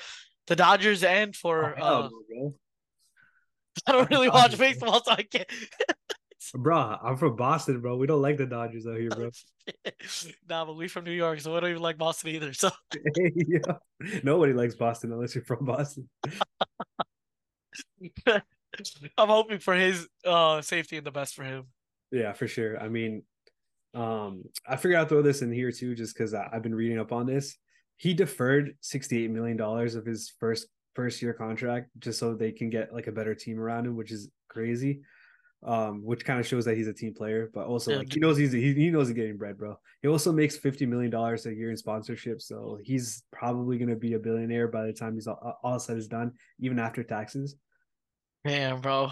the 0.48 0.56
Dodgers 0.56 1.04
and 1.04 1.36
for 1.36 1.76
Oh, 1.80 1.84
uh. 1.84 2.50
I 3.86 3.92
don't 3.92 4.10
really 4.10 4.30
watch 4.30 4.58
baseball, 4.58 5.04
so 5.04 5.12
I 5.12 5.24
can't. 5.24 5.48
Bro, 6.54 6.98
I'm 7.02 7.18
from 7.18 7.36
Boston, 7.36 7.82
bro. 7.82 7.98
We 7.98 8.08
don't 8.08 8.22
like 8.22 8.38
the 8.38 8.46
Dodgers 8.46 8.88
out 8.88 8.98
here, 8.98 9.10
bro. 9.10 9.32
nah, 10.50 10.64
but 10.64 10.78
we 10.78 10.88
from 10.88 11.04
New 11.04 11.12
York, 11.12 11.42
so 11.42 11.54
we 11.54 11.60
don't 11.60 11.72
even 11.72 11.82
like 11.82 11.98
Boston 11.98 12.30
either. 12.30 12.54
So 12.54 12.70
yeah. 13.18 13.60
Nobody 14.24 14.54
likes 14.54 14.76
Boston 14.76 15.12
unless 15.12 15.36
you're 15.36 15.44
from 15.44 15.66
Boston. 15.66 16.08
I'm 18.26 19.28
hoping 19.28 19.60
for 19.60 19.76
his 19.76 20.08
uh 20.24 20.62
safety 20.62 20.96
and 20.96 21.06
the 21.06 21.12
best 21.12 21.36
for 21.36 21.44
him. 21.44 21.66
Yeah, 22.12 22.32
for 22.32 22.48
sure. 22.48 22.80
I 22.80 22.88
mean, 22.88 23.24
um, 23.94 24.44
I 24.66 24.78
figured 24.78 25.00
I'd 25.00 25.10
throw 25.10 25.22
this 25.22 25.42
in 25.42 25.52
here 25.52 25.72
too, 25.72 25.96
just 25.96 26.16
because 26.16 26.34
I've 26.34 26.64
been 26.64 26.76
reading 26.76 27.00
up 27.00 27.12
on 27.12 27.26
this. 27.26 27.58
He 27.98 28.14
deferred 28.14 28.78
$68 28.84 29.30
million 29.30 29.60
of 29.60 30.06
his 30.06 30.34
first 30.40 30.68
first 30.98 31.22
year 31.22 31.32
contract 31.32 31.92
just 32.00 32.18
so 32.18 32.34
they 32.34 32.52
can 32.52 32.72
get 32.72 32.92
like 32.92 33.06
a 33.06 33.12
better 33.12 33.36
team 33.36 33.60
around 33.60 33.86
him, 33.86 33.96
which 33.96 34.12
is 34.12 34.30
crazy. 34.50 35.02
Um, 35.64 36.06
which 36.06 36.24
kind 36.24 36.40
of 36.40 36.46
shows 36.46 36.66
that 36.66 36.78
he's 36.78 36.88
a 36.88 36.94
team 36.94 37.16
player, 37.16 37.50
but 37.52 37.66
also 37.66 37.92
Yeah, 37.92 37.98
like 37.98 38.14
he 38.14 38.20
knows 38.20 38.38
he's 38.38 38.52
he, 38.52 38.74
he 38.74 38.92
knows 38.92 39.08
he's 39.08 39.16
getting 39.16 39.38
bread, 39.38 39.58
bro. 39.58 39.76
He 40.04 40.08
also 40.08 40.32
makes 40.32 40.56
fifty 40.56 40.86
million 40.86 41.10
dollars 41.10 41.48
a 41.48 41.54
year 41.54 41.72
in 41.72 41.78
sponsorship, 41.78 42.42
so 42.42 42.78
he's 42.84 43.24
probably 43.32 43.80
gonna 43.80 43.96
be 43.96 44.14
a 44.14 44.20
billionaire 44.20 44.68
by 44.68 44.86
the 44.86 44.94
time 44.94 45.16
he's 45.16 45.26
all, 45.26 45.60
all 45.64 45.80
said 45.80 45.98
is 45.98 46.08
done, 46.08 46.34
even 46.60 46.78
after 46.78 47.04
taxes. 47.04 47.56
man 48.46 48.80
bro. 48.82 49.10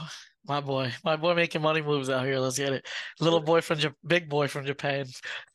My 0.47 0.61
boy. 0.61 0.93
My 1.03 1.15
boy 1.15 1.33
making 1.33 1.63
money 1.63 1.81
moves 1.81 2.09
out 2.09 2.25
here. 2.25 2.37
Let's 2.37 2.57
get 2.57 2.73
it. 2.73 2.85
Little 3.19 3.39
boy 3.39 3.61
from 3.61 3.79
Jap- 3.79 3.95
big 4.05 4.29
boy 4.29 4.47
from 4.47 4.65
Japan 4.65 5.07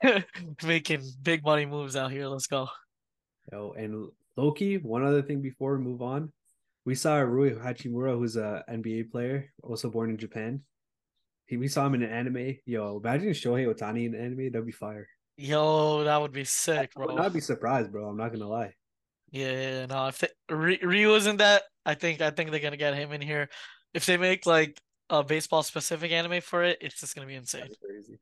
making 0.64 1.08
big 1.22 1.44
money 1.44 1.66
moves 1.66 1.94
out 1.94 2.10
here. 2.10 2.26
Let's 2.26 2.48
go. 2.48 2.68
Oh, 3.52 3.72
and 3.72 4.08
Loki, 4.36 4.78
one 4.78 5.04
other 5.04 5.22
thing 5.22 5.40
before 5.40 5.76
we 5.76 5.84
move 5.84 6.02
on. 6.02 6.32
We 6.84 6.94
saw 6.94 7.18
Rui 7.18 7.50
Hachimura, 7.50 8.18
who's 8.18 8.36
a 8.36 8.64
NBA 8.70 9.10
player, 9.10 9.52
also 9.62 9.90
born 9.90 10.10
in 10.10 10.16
Japan. 10.16 10.62
He, 11.46 11.56
we 11.56 11.68
saw 11.68 11.86
him 11.86 11.94
in 11.94 12.02
an 12.02 12.10
anime. 12.10 12.56
Yo, 12.64 13.00
imagine 13.02 13.30
Shohei 13.30 13.66
Ohtani 13.66 14.06
in 14.06 14.14
an 14.14 14.20
anime. 14.20 14.52
That'd 14.52 14.66
be 14.66 14.72
fire. 14.72 15.08
Yo, 15.36 16.04
that 16.04 16.20
would 16.20 16.32
be 16.32 16.44
sick, 16.44 16.94
bro. 16.94 17.04
I 17.04 17.06
would 17.12 17.16
not 17.16 17.32
be 17.32 17.40
surprised, 17.40 17.90
bro. 17.90 18.08
I'm 18.08 18.16
not 18.16 18.32
gonna 18.32 18.48
lie. 18.48 18.74
Yeah, 19.30 19.86
no, 19.86 20.08
if 20.08 20.18
they, 20.18 20.28
Ryu 20.54 21.14
isn't 21.14 21.38
that, 21.38 21.62
I 21.86 21.94
think 21.94 22.20
I 22.20 22.30
think 22.30 22.50
they're 22.50 22.60
gonna 22.60 22.76
get 22.76 22.94
him 22.94 23.12
in 23.12 23.20
here. 23.20 23.48
If 23.94 24.06
they 24.06 24.16
make 24.16 24.46
like 24.46 24.80
a 25.08 25.22
baseball 25.24 25.62
specific 25.62 26.12
anime 26.12 26.40
for 26.40 26.62
it, 26.62 26.78
it's 26.80 27.00
just 27.00 27.14
gonna 27.14 27.26
be 27.26 27.34
insane. 27.34 27.62
That'd 27.62 27.80
crazy. 27.80 28.18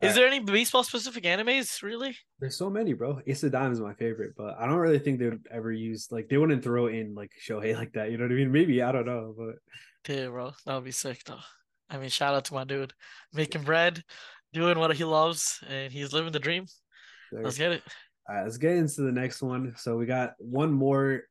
Is 0.00 0.14
there 0.14 0.26
any 0.26 0.38
baseball 0.38 0.84
specific 0.84 1.24
animes 1.24 1.82
really? 1.82 2.16
There's 2.38 2.56
so 2.56 2.70
many, 2.70 2.92
bro. 2.92 3.20
Ace 3.26 3.42
of 3.42 3.52
Diamond 3.52 3.72
is 3.72 3.80
my 3.80 3.94
favorite, 3.94 4.34
but 4.36 4.56
I 4.58 4.66
don't 4.66 4.76
really 4.76 5.00
think 5.00 5.18
they 5.18 5.28
would 5.28 5.46
ever 5.50 5.72
use 5.72 6.08
like 6.12 6.28
they 6.28 6.36
wouldn't 6.36 6.62
throw 6.62 6.86
in 6.86 7.14
like 7.14 7.32
Shohei 7.44 7.74
like 7.74 7.92
that. 7.94 8.10
You 8.10 8.16
know 8.16 8.24
what 8.24 8.32
I 8.32 8.36
mean? 8.36 8.52
Maybe 8.52 8.80
I 8.80 8.92
don't 8.92 9.06
know, 9.06 9.34
but 9.36 10.12
Yeah, 10.12 10.28
bro, 10.28 10.52
that 10.64 10.74
would 10.74 10.84
be 10.84 10.92
sick 10.92 11.24
though. 11.24 11.40
I 11.90 11.98
mean, 11.98 12.10
shout 12.10 12.34
out 12.34 12.44
to 12.46 12.54
my 12.54 12.64
dude, 12.64 12.92
making 13.32 13.62
bread, 13.62 14.02
doing 14.52 14.78
what 14.78 14.94
he 14.94 15.04
loves, 15.04 15.58
and 15.68 15.92
he's 15.92 16.12
living 16.12 16.32
the 16.32 16.38
dream. 16.38 16.66
Let's 17.32 17.58
get 17.58 17.72
it. 17.72 17.82
All 18.28 18.36
right, 18.36 18.44
let's 18.44 18.58
get 18.58 18.72
into 18.76 19.02
the 19.02 19.12
next 19.12 19.42
one. 19.42 19.74
So 19.76 19.96
we 19.96 20.06
got 20.06 20.34
one 20.38 20.72
more 20.72 21.22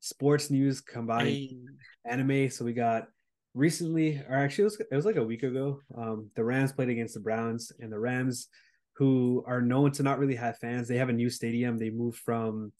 sports 0.00 0.50
news 0.50 0.80
combined 0.80 1.28
Hey, 1.28 1.56
anime. 2.04 2.50
So 2.50 2.64
we 2.64 2.72
got 2.72 3.08
recently, 3.56 4.22
or 4.28 4.36
actually, 4.36 4.62
it 4.62 4.66
was, 4.66 4.80
it 4.92 4.96
was 4.96 5.06
like 5.06 5.16
a 5.16 5.24
week 5.24 5.42
ago. 5.42 5.80
Um, 5.96 6.30
the 6.36 6.44
Rams 6.44 6.72
played 6.72 6.90
against 6.90 7.14
the 7.14 7.20
Browns, 7.20 7.72
and 7.80 7.90
the 7.90 7.98
Rams, 7.98 8.48
who 8.96 9.42
are 9.46 9.62
known 9.62 9.90
to 9.92 10.02
not 10.02 10.18
really 10.18 10.36
have 10.36 10.58
fans, 10.58 10.86
they 10.86 10.98
have 10.98 11.08
a 11.08 11.14
new 11.14 11.30
stadium. 11.30 11.78
They 11.78 11.90
moved 11.90 12.18
from 12.18 12.72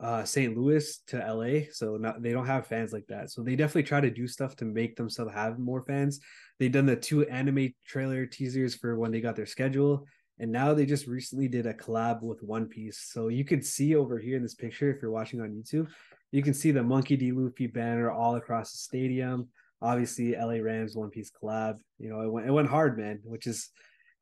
uh, 0.00 0.24
St. 0.24 0.56
Louis 0.56 0.98
to 1.08 1.16
LA, 1.16 1.66
so 1.72 1.96
not, 1.96 2.22
they 2.22 2.32
don't 2.32 2.46
have 2.46 2.66
fans 2.66 2.92
like 2.92 3.06
that. 3.08 3.30
So 3.30 3.42
they 3.42 3.56
definitely 3.56 3.84
try 3.84 4.00
to 4.00 4.10
do 4.10 4.28
stuff 4.28 4.54
to 4.56 4.64
make 4.64 4.96
themselves 4.96 5.32
have 5.32 5.58
more 5.58 5.84
fans. 5.86 6.20
They've 6.58 6.72
done 6.72 6.86
the 6.86 6.96
two 6.96 7.26
anime 7.26 7.72
trailer 7.86 8.26
teasers 8.26 8.74
for 8.74 8.98
when 8.98 9.12
they 9.12 9.20
got 9.20 9.36
their 9.36 9.46
schedule. 9.46 10.06
And 10.38 10.50
now 10.50 10.74
they 10.74 10.86
just 10.86 11.06
recently 11.06 11.46
did 11.46 11.66
a 11.66 11.74
collab 11.74 12.22
with 12.22 12.42
One 12.42 12.66
Piece. 12.66 13.06
So 13.12 13.28
you 13.28 13.44
could 13.44 13.64
see 13.64 13.94
over 13.94 14.18
here 14.18 14.36
in 14.36 14.42
this 14.42 14.54
picture, 14.54 14.90
if 14.90 15.00
you're 15.00 15.10
watching 15.10 15.40
on 15.40 15.50
YouTube, 15.50 15.88
you 16.32 16.42
can 16.42 16.54
see 16.54 16.70
the 16.70 16.82
Monkey 16.82 17.16
D. 17.16 17.30
Luffy 17.30 17.66
banner 17.66 18.10
all 18.10 18.36
across 18.36 18.72
the 18.72 18.78
stadium. 18.78 19.48
Obviously, 19.82 20.32
LA 20.32 20.62
Rams 20.62 20.96
One 20.96 21.10
Piece 21.10 21.30
collab. 21.30 21.78
You 21.98 22.10
know, 22.10 22.20
it 22.22 22.30
went 22.30 22.46
it 22.46 22.52
went 22.52 22.68
hard, 22.68 22.98
man, 22.98 23.20
which 23.24 23.46
is 23.46 23.70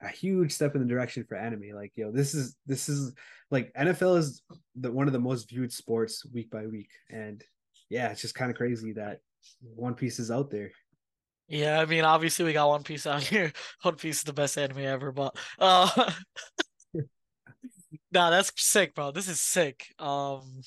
a 0.03 0.09
huge 0.09 0.53
step 0.53 0.75
in 0.75 0.81
the 0.81 0.88
direction 0.88 1.25
for 1.29 1.37
anime. 1.37 1.75
Like, 1.75 1.92
yo, 1.94 2.11
this 2.11 2.35
is 2.35 2.57
this 2.66 2.88
is 2.88 3.14
like 3.51 3.73
NFL 3.75 4.18
is 4.18 4.42
the 4.77 4.90
one 4.90 5.07
of 5.07 5.12
the 5.12 5.20
most 5.20 5.49
viewed 5.49 5.73
sports 5.73 6.25
week 6.33 6.51
by 6.51 6.66
week, 6.66 6.90
and 7.11 7.44
yeah, 7.88 8.09
it's 8.11 8.23
just 8.23 8.35
kind 8.35 8.51
of 8.51 8.57
crazy 8.57 8.92
that 8.94 9.20
One 9.75 9.94
Piece 9.94 10.18
is 10.18 10.31
out 10.31 10.51
there. 10.51 10.73
Yeah, 11.49 11.81
I 11.81 11.85
mean, 11.85 12.05
obviously 12.05 12.44
we 12.44 12.53
got 12.53 12.68
One 12.68 12.85
Piece 12.85 13.07
out 13.07 13.23
here. 13.25 13.53
One 13.83 13.96
Piece 13.96 14.18
is 14.18 14.25
the 14.25 14.33
best 14.33 14.57
anime 14.57 14.79
ever, 14.79 15.12
but 15.12 15.37
uh, 15.59 16.11
Nah, 18.12 18.31
that's 18.31 18.53
sick, 18.57 18.94
bro. 18.94 19.11
This 19.11 19.29
is 19.29 19.40
sick. 19.40 19.87
Um, 19.99 20.62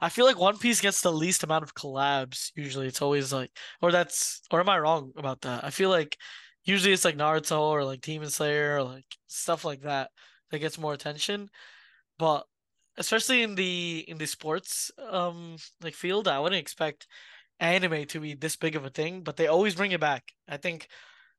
I 0.00 0.08
feel 0.08 0.26
like 0.26 0.38
One 0.38 0.58
Piece 0.58 0.80
gets 0.80 1.00
the 1.00 1.12
least 1.12 1.42
amount 1.42 1.64
of 1.64 1.74
collabs. 1.74 2.50
Usually, 2.54 2.86
it's 2.86 3.02
always 3.02 3.32
like, 3.32 3.50
or 3.82 3.92
that's, 3.92 4.42
or 4.50 4.60
am 4.60 4.68
I 4.68 4.78
wrong 4.78 5.12
about 5.16 5.42
that? 5.42 5.64
I 5.64 5.70
feel 5.70 5.90
like 5.90 6.16
usually 6.64 6.92
it's 6.92 7.04
like 7.04 7.16
Naruto 7.16 7.60
or 7.60 7.84
like 7.84 8.00
Demon 8.00 8.30
Slayer 8.30 8.76
or 8.76 8.82
like 8.82 9.06
stuff 9.26 9.64
like 9.64 9.82
that 9.82 10.10
that 10.50 10.58
gets 10.58 10.78
more 10.78 10.92
attention. 10.92 11.48
But 12.18 12.46
especially 12.98 13.42
in 13.42 13.54
the 13.54 14.04
in 14.08 14.18
the 14.18 14.26
sports 14.26 14.90
um 15.10 15.56
like 15.82 15.94
field, 15.94 16.28
I 16.28 16.40
wouldn't 16.40 16.60
expect 16.60 17.06
anime 17.60 18.06
to 18.06 18.20
be 18.20 18.34
this 18.34 18.56
big 18.56 18.76
of 18.76 18.84
a 18.84 18.90
thing. 18.90 19.22
But 19.22 19.36
they 19.36 19.46
always 19.48 19.74
bring 19.74 19.92
it 19.92 20.00
back. 20.00 20.24
I 20.48 20.56
think 20.56 20.88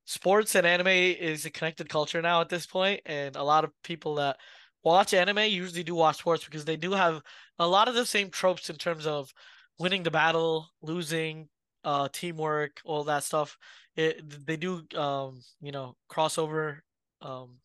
sports 0.06 0.56
and 0.56 0.66
anime 0.68 0.88
is 0.88 1.46
a 1.46 1.52
connected 1.52 1.90
culture 1.90 2.22
now 2.22 2.42
at 2.42 2.50
this 2.50 2.66
point, 2.66 3.02
and 3.06 3.36
a 3.36 3.44
lot 3.44 3.64
of 3.64 3.72
people 3.84 4.16
that 4.16 4.38
watch 4.84 5.14
anime 5.14 5.40
usually 5.40 5.84
do 5.84 5.96
watch 5.96 6.18
sports 6.18 6.46
because 6.46 6.66
they 6.66 6.78
do 6.78 6.92
have 6.92 7.22
a 7.60 7.68
lot 7.68 7.88
of 7.88 7.96
the 7.96 8.06
same 8.06 8.30
tropes 8.30 8.70
in 8.70 8.76
terms 8.76 9.06
of 9.06 9.34
winning 9.80 10.04
the 10.04 10.12
battle, 10.12 10.68
losing, 10.82 11.48
uh, 11.84 12.08
teamwork, 12.12 12.82
all 12.86 13.04
that 13.06 13.24
stuff. 13.24 13.58
It 13.96 14.46
they 14.46 14.58
do 14.58 14.84
um 14.96 15.42
you 15.62 15.72
know 15.72 15.96
crossover 16.10 16.80
um 17.22 17.58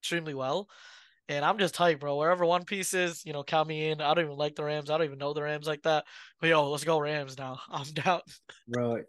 extremely 0.00 0.34
well. 0.34 0.68
And 1.30 1.44
I'm 1.44 1.58
just 1.58 1.74
hyped, 1.74 2.00
bro. 2.00 2.16
Wherever 2.16 2.46
One 2.46 2.64
Piece 2.64 2.94
is, 2.94 3.22
you 3.26 3.34
know, 3.34 3.44
count 3.44 3.68
me 3.68 3.90
in. 3.90 4.00
I 4.00 4.14
don't 4.14 4.24
even 4.24 4.38
like 4.38 4.54
the 4.54 4.64
Rams. 4.64 4.88
I 4.88 4.96
don't 4.96 5.04
even 5.04 5.18
know 5.18 5.34
the 5.34 5.42
Rams 5.42 5.66
like 5.66 5.82
that. 5.82 6.06
But 6.40 6.48
yo, 6.48 6.70
let's 6.70 6.84
go 6.84 6.98
Rams 6.98 7.36
now. 7.36 7.60
I'm 7.70 7.84
down. 7.92 8.22
Bro, 8.66 9.02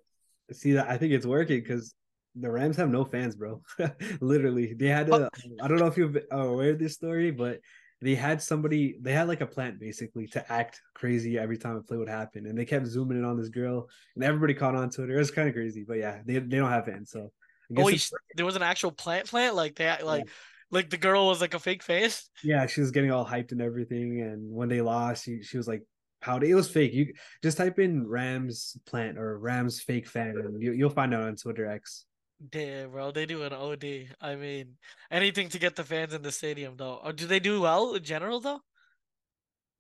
see 0.52 0.74
that 0.74 0.90
I 0.90 0.98
think 0.98 1.14
it's 1.14 1.26
working 1.26 1.62
because 1.62 1.94
the 2.36 2.50
Rams 2.50 2.78
have 2.78 2.90
no 2.90 3.06
fans, 3.06 3.36
bro. 3.36 3.62
Literally, 4.22 4.74
they 4.74 4.88
had 4.88 5.08
to. 5.08 5.30
I 5.62 5.68
don't 5.68 5.80
know 5.80 5.88
if 5.88 5.98
you're 5.98 6.12
aware 6.32 6.72
of 6.72 6.80
this 6.80 6.94
story, 6.94 7.32
but 7.32 7.60
they 8.02 8.16
had 8.16 8.42
somebody. 8.42 8.98
They 9.02 9.14
had 9.14 9.28
like 9.28 9.42
a 9.42 9.48
plant 9.48 9.80
basically 9.80 10.28
to 10.28 10.52
act 10.52 10.82
crazy 10.94 11.38
every 11.38 11.58
time 11.58 11.76
a 11.76 11.82
play 11.82 11.98
would 11.98 12.10
happen, 12.10 12.46
and 12.46 12.58
they 12.58 12.66
kept 12.66 12.88
zooming 12.88 13.18
in 13.18 13.26
on 13.26 13.38
this 13.38 13.50
girl, 13.50 13.90
and 14.16 14.24
everybody 14.24 14.54
caught 14.54 14.76
on 14.76 14.90
to 14.92 15.04
it. 15.04 15.10
It 15.10 15.18
was 15.18 15.32
kind 15.32 15.48
of 15.48 15.56
crazy, 15.56 15.84
but 15.88 15.98
yeah, 15.98 16.20
they 16.26 16.40
they 16.40 16.58
don't 16.58 16.72
have 16.72 16.86
fans, 16.86 17.12
so. 17.12 17.32
oh, 17.78 17.92
there 18.36 18.46
was 18.46 18.56
an 18.56 18.64
actual 18.64 18.92
plant 18.92 19.28
plant 19.28 19.56
like 19.56 19.76
that, 19.76 20.06
like. 20.06 20.26
Yeah. 20.26 20.32
Like 20.72 20.92
the 20.92 20.98
girl 20.98 21.26
was 21.26 21.42
like 21.42 21.56
a 21.56 21.60
fake 21.60 21.82
face. 21.82 22.30
Yeah, 22.44 22.68
she 22.68 22.80
was 22.80 22.92
getting 22.92 23.10
all 23.10 23.26
hyped 23.26 23.54
and 23.54 23.60
everything, 23.60 24.22
and 24.22 24.54
when 24.54 24.70
they 24.70 24.82
lost, 24.82 25.26
she, 25.26 25.42
she 25.42 25.58
was 25.58 25.68
like 25.68 25.82
pouty. 26.22 26.52
It 26.52 26.56
was 26.56 26.70
fake. 26.70 26.94
You 26.94 27.14
just 27.42 27.58
type 27.58 27.80
in 27.80 28.08
Rams 28.08 28.78
plant 28.86 29.18
or 29.18 29.40
Rams 29.40 29.82
fake 29.82 30.08
fan, 30.08 30.36
and 30.38 30.62
you, 30.62 30.74
you'll 30.74 30.90
find 30.90 31.14
out 31.14 31.24
on 31.24 31.36
Twitter 31.36 31.66
X. 31.66 32.06
Damn, 32.48 32.92
bro, 32.92 33.12
they 33.12 33.26
do 33.26 33.44
an 33.44 33.52
OD. 33.52 34.16
I 34.22 34.36
mean, 34.36 34.78
anything 35.12 35.50
to 35.50 35.60
get 35.60 35.76
the 35.76 35.84
fans 35.84 36.14
in 36.14 36.22
the 36.22 36.32
stadium, 36.32 36.76
though. 36.78 37.02
Or 37.04 37.12
do 37.12 37.28
they 37.28 37.40
do 37.40 37.62
well 37.62 37.96
in 37.96 38.04
general, 38.04 38.40
though? 38.40 38.62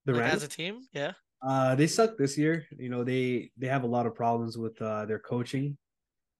The 0.05 0.11
like, 0.13 0.21
Rams 0.21 0.35
as 0.35 0.43
a 0.43 0.47
team, 0.49 0.81
yeah. 0.91 1.13
Uh, 1.41 1.75
they 1.75 1.87
suck 1.87 2.17
this 2.17 2.37
year. 2.37 2.65
You 2.77 2.89
know, 2.89 3.05
they 3.05 3.51
they 3.57 3.67
have 3.67 3.83
a 3.83 3.87
lot 3.87 4.05
of 4.05 4.15
problems 4.15 4.57
with 4.57 4.81
uh 4.81 5.05
their 5.05 5.19
coaching, 5.19 5.77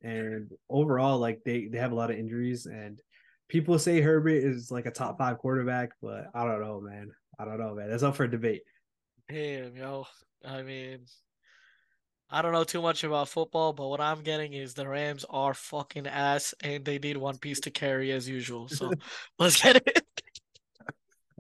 and 0.01 0.51
overall, 0.69 1.19
like 1.19 1.39
they 1.45 1.67
they 1.67 1.77
have 1.77 1.93
a 1.93 1.95
lot 1.95 2.11
of 2.11 2.17
injuries. 2.17 2.65
And 2.65 2.99
people 3.47 3.79
say 3.79 4.01
Herbert 4.01 4.43
is 4.43 4.71
like 4.71 4.87
a 4.87 4.91
top 4.91 5.17
five 5.17 5.37
quarterback, 5.37 5.91
but 6.01 6.25
I 6.33 6.43
don't 6.43 6.61
know, 6.61 6.81
man. 6.81 7.11
I 7.39 7.45
don't 7.45 7.59
know, 7.59 7.75
man. 7.75 7.89
That's 7.89 8.03
up 8.03 8.17
for 8.17 8.27
debate. 8.27 8.63
Damn, 9.29 9.77
yo. 9.77 10.05
I 10.45 10.63
mean, 10.63 11.05
I 12.31 12.43
don't 12.43 12.51
know 12.51 12.63
too 12.63 12.81
much 12.81 13.03
about 13.03 13.27
football, 13.29 13.73
but 13.73 13.87
what 13.87 13.99
I'm 13.99 14.21
getting 14.21 14.53
is 14.53 14.75
the 14.75 14.87
Rams 14.87 15.25
are 15.29 15.55
fucking 15.55 16.05
ass 16.05 16.53
and 16.61 16.85
they 16.85 16.99
need 16.99 17.17
one 17.17 17.37
piece 17.37 17.59
to 17.61 17.71
carry 17.71 18.11
as 18.11 18.29
usual. 18.29 18.67
So 18.67 18.91
let's 19.39 19.61
get 19.61 19.77
it. 19.77 20.05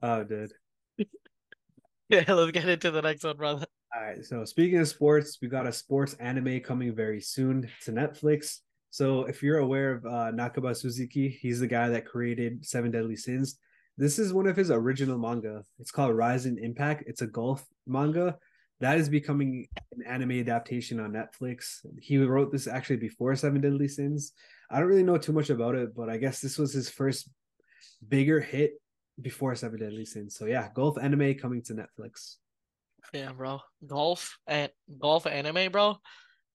Oh, 0.01 0.23
dude. 0.23 0.53
yeah, 2.09 2.23
let's 2.27 2.51
get 2.51 2.67
into 2.67 2.89
the 2.89 3.03
next 3.03 3.23
one, 3.23 3.37
brother. 3.37 3.67
All 3.95 4.01
right. 4.01 4.25
So 4.25 4.45
speaking 4.45 4.79
of 4.79 4.87
sports, 4.87 5.37
we 5.41 5.47
got 5.47 5.67
a 5.67 5.73
sports 5.73 6.15
anime 6.15 6.59
coming 6.61 6.95
very 6.95 7.21
soon 7.21 7.69
to 7.83 7.91
Netflix. 7.91 8.59
So 8.89 9.25
if 9.25 9.43
you're 9.43 9.59
aware 9.59 9.91
of 9.91 10.05
uh, 10.05 10.31
Nakaba 10.31 10.75
Suzuki, 10.75 11.29
he's 11.29 11.59
the 11.59 11.67
guy 11.67 11.89
that 11.89 12.07
created 12.07 12.65
Seven 12.65 12.89
Deadly 12.89 13.15
Sins. 13.15 13.59
This 13.95 14.17
is 14.17 14.33
one 14.33 14.47
of 14.47 14.55
his 14.55 14.71
original 14.71 15.19
manga. 15.19 15.63
It's 15.77 15.91
called 15.91 16.15
Rise 16.15 16.45
Rising 16.45 16.63
Impact. 16.63 17.03
It's 17.05 17.21
a 17.21 17.27
golf 17.27 17.63
manga 17.85 18.37
that 18.81 18.97
is 18.97 19.09
becoming 19.09 19.67
an 19.91 20.03
anime 20.05 20.39
adaptation 20.39 20.99
on 20.99 21.11
Netflix. 21.11 21.85
He 21.99 22.17
wrote 22.17 22.51
this 22.51 22.67
actually 22.67 22.97
before 22.97 23.35
Seven 23.35 23.61
Deadly 23.61 23.87
Sins. 23.87 24.33
I 24.71 24.79
don't 24.79 24.87
really 24.87 25.03
know 25.03 25.17
too 25.17 25.33
much 25.33 25.49
about 25.49 25.75
it, 25.75 25.95
but 25.95 26.09
I 26.09 26.17
guess 26.17 26.39
this 26.39 26.57
was 26.57 26.73
his 26.73 26.89
first 26.89 27.29
bigger 28.07 28.39
hit 28.39 28.73
before 29.21 29.55
Seven 29.55 29.79
Deadly 29.79 30.05
Sins. 30.05 30.35
So 30.35 30.45
yeah, 30.45 30.69
golf 30.73 30.97
anime 30.97 31.35
coming 31.35 31.61
to 31.63 31.73
Netflix. 31.73 32.35
Yeah, 33.13 33.31
bro. 33.33 33.61
Golf 33.85 34.37
and 34.47 34.71
golf 34.99 35.25
anime, 35.25 35.71
bro. 35.71 35.97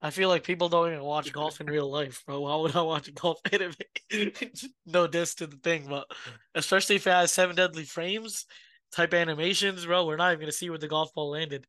I 0.01 0.09
feel 0.09 0.29
like 0.29 0.43
people 0.43 0.69
don't 0.69 0.91
even 0.91 1.03
watch 1.03 1.31
golf 1.31 1.61
in 1.61 1.67
real 1.67 1.89
life, 1.89 2.23
bro. 2.25 2.41
Why 2.41 2.55
would 2.55 2.75
I 2.75 2.81
watch 2.81 3.13
golf 3.13 3.39
anime? 3.51 3.73
no 4.85 5.07
diss 5.07 5.35
to 5.35 5.47
the 5.47 5.57
thing, 5.57 5.85
but 5.87 6.07
especially 6.55 6.95
if 6.95 7.07
it 7.07 7.11
has 7.11 7.31
seven 7.31 7.55
deadly 7.55 7.83
frames 7.83 8.45
type 8.91 9.13
animations, 9.13 9.85
bro, 9.85 10.05
we're 10.05 10.15
not 10.15 10.31
even 10.31 10.41
gonna 10.41 10.51
see 10.51 10.69
where 10.69 10.79
the 10.79 10.87
golf 10.87 11.13
ball 11.13 11.31
landed 11.31 11.67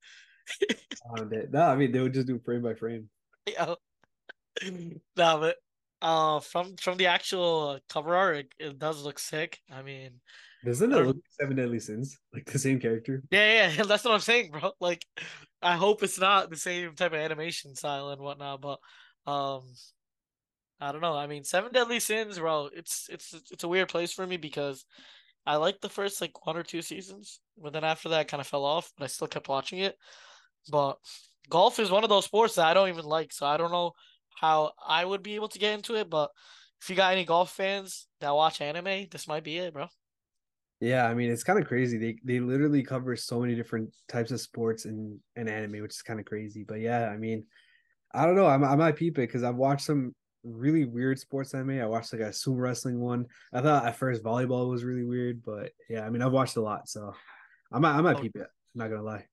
no, 1.50 1.60
I 1.60 1.76
mean 1.76 1.92
they 1.92 2.00
would 2.00 2.14
just 2.14 2.26
do 2.26 2.38
frame 2.38 2.62
by 2.62 2.74
frame. 2.74 3.08
Yeah. 3.48 3.74
no, 5.16 5.38
but 5.38 5.56
uh, 6.02 6.40
from 6.40 6.76
from 6.76 6.96
the 6.96 7.06
actual 7.06 7.78
cover 7.88 8.16
art, 8.16 8.36
it, 8.36 8.54
it 8.58 8.78
does 8.78 9.04
look 9.04 9.18
sick. 9.18 9.60
I 9.72 9.82
mean, 9.82 10.20
doesn't 10.64 10.92
it 10.92 11.06
look 11.06 11.18
Seven 11.40 11.56
Deadly 11.56 11.78
Sins 11.78 12.18
like 12.34 12.46
the 12.46 12.58
same 12.58 12.80
character? 12.80 13.22
Yeah, 13.30 13.68
yeah, 13.68 13.82
that's 13.84 14.04
what 14.04 14.14
I'm 14.14 14.20
saying, 14.20 14.50
bro. 14.50 14.72
Like, 14.80 15.04
I 15.62 15.76
hope 15.76 16.02
it's 16.02 16.18
not 16.18 16.50
the 16.50 16.56
same 16.56 16.94
type 16.94 17.12
of 17.12 17.18
animation 17.18 17.74
style 17.74 18.10
and 18.10 18.20
whatnot, 18.20 18.60
but 18.60 18.78
um, 19.30 19.62
I 20.80 20.92
don't 20.92 21.00
know. 21.00 21.14
I 21.14 21.26
mean, 21.26 21.44
Seven 21.44 21.72
Deadly 21.72 22.00
Sins, 22.00 22.38
bro. 22.38 22.68
It's 22.74 23.08
it's 23.10 23.34
it's 23.50 23.64
a 23.64 23.68
weird 23.68 23.88
place 23.88 24.12
for 24.12 24.26
me 24.26 24.36
because 24.36 24.84
I 25.46 25.56
liked 25.56 25.82
the 25.82 25.88
first 25.88 26.20
like 26.20 26.46
one 26.46 26.56
or 26.56 26.62
two 26.62 26.82
seasons, 26.82 27.40
but 27.56 27.72
then 27.72 27.84
after 27.84 28.08
that, 28.10 28.20
I 28.20 28.24
kind 28.24 28.40
of 28.40 28.46
fell 28.46 28.64
off. 28.64 28.92
But 28.98 29.04
I 29.04 29.08
still 29.08 29.28
kept 29.28 29.48
watching 29.48 29.78
it. 29.78 29.96
But 30.70 30.98
golf 31.48 31.78
is 31.78 31.90
one 31.90 32.04
of 32.04 32.10
those 32.10 32.24
sports 32.24 32.56
that 32.56 32.66
I 32.66 32.74
don't 32.74 32.88
even 32.88 33.04
like, 33.04 33.32
so 33.32 33.46
I 33.46 33.56
don't 33.56 33.72
know 33.72 33.92
how 34.40 34.72
I 34.86 35.04
would 35.04 35.22
be 35.22 35.34
able 35.34 35.48
to 35.48 35.58
get 35.58 35.74
into 35.74 35.94
it. 35.96 36.10
But 36.10 36.30
if 36.82 36.90
you 36.90 36.96
got 36.96 37.12
any 37.12 37.24
golf 37.24 37.50
fans 37.52 38.06
that 38.20 38.34
watch 38.34 38.60
anime, 38.60 39.06
this 39.10 39.28
might 39.28 39.44
be 39.44 39.58
it, 39.58 39.72
bro. 39.72 39.88
Yeah, 40.80 41.06
I 41.06 41.14
mean 41.14 41.30
it's 41.30 41.44
kind 41.44 41.58
of 41.58 41.66
crazy. 41.66 41.96
They 41.96 42.18
they 42.22 42.40
literally 42.40 42.82
cover 42.82 43.16
so 43.16 43.40
many 43.40 43.54
different 43.54 43.94
types 44.08 44.30
of 44.30 44.40
sports 44.40 44.84
in 44.84 45.18
an 45.34 45.48
anime, 45.48 45.80
which 45.80 45.92
is 45.92 46.02
kind 46.02 46.20
of 46.20 46.26
crazy. 46.26 46.64
But 46.68 46.80
yeah, 46.80 47.08
I 47.08 47.16
mean, 47.16 47.44
I 48.12 48.26
don't 48.26 48.36
know. 48.36 48.46
I, 48.46 48.56
I 48.56 48.76
might 48.76 48.96
peep 48.96 49.18
it 49.18 49.22
because 49.22 49.42
I've 49.42 49.56
watched 49.56 49.86
some 49.86 50.14
really 50.44 50.84
weird 50.84 51.18
sports 51.18 51.54
anime. 51.54 51.80
I 51.80 51.86
watched 51.86 52.12
like 52.12 52.22
a 52.22 52.26
sumo 52.26 52.58
wrestling 52.58 53.00
one. 53.00 53.26
I 53.54 53.62
thought 53.62 53.86
at 53.86 53.96
first 53.96 54.22
volleyball 54.22 54.70
was 54.70 54.84
really 54.84 55.04
weird, 55.04 55.42
but 55.42 55.72
yeah, 55.88 56.02
I 56.02 56.10
mean 56.10 56.20
I've 56.20 56.32
watched 56.32 56.56
a 56.56 56.62
lot, 56.62 56.88
so 56.88 57.14
I 57.72 57.78
might 57.78 57.96
I 57.96 58.00
might 58.02 58.16
oh. 58.16 58.20
peep 58.20 58.36
it. 58.36 58.42
I'm 58.42 58.78
not 58.78 58.90
gonna 58.90 59.02
lie. 59.02 59.24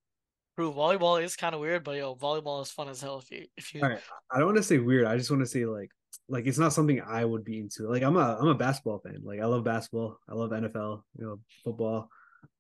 True, 0.56 0.72
volleyball 0.72 1.22
is 1.24 1.36
kind 1.36 1.56
of 1.56 1.62
weird, 1.62 1.84
but 1.84 1.98
yo, 1.98 2.16
volleyball 2.16 2.62
is 2.62 2.70
fun 2.70 2.88
as 2.88 3.02
hell. 3.02 3.20
If 3.20 3.32
you, 3.32 3.48
if 3.58 3.74
you, 3.74 3.82
right. 3.82 4.00
I 4.32 4.38
don't 4.38 4.48
want 4.48 4.58
to 4.58 4.64
say 4.64 4.78
weird. 4.78 5.06
I 5.06 5.18
just 5.18 5.32
want 5.32 5.42
to 5.42 5.48
say 5.48 5.66
like, 5.66 5.90
like 6.30 6.46
it's 6.46 6.60
not 6.60 6.74
something 6.74 7.02
I 7.02 7.26
would 7.26 7.44
be 7.44 7.60
into. 7.60 7.88
Like 7.88 8.04
I'm 8.04 8.18
a, 8.18 8.38
I'm 8.40 8.48
a 8.48 8.56
basketball 8.56 9.00
fan. 9.00 9.22
Like 9.24 9.40
I 9.40 9.46
love 9.46 9.64
basketball. 9.64 10.20
I 10.30 10.36
love 10.36 10.52
NFL. 10.52 11.02
You 11.18 11.26
know, 11.26 11.40
football. 11.64 12.10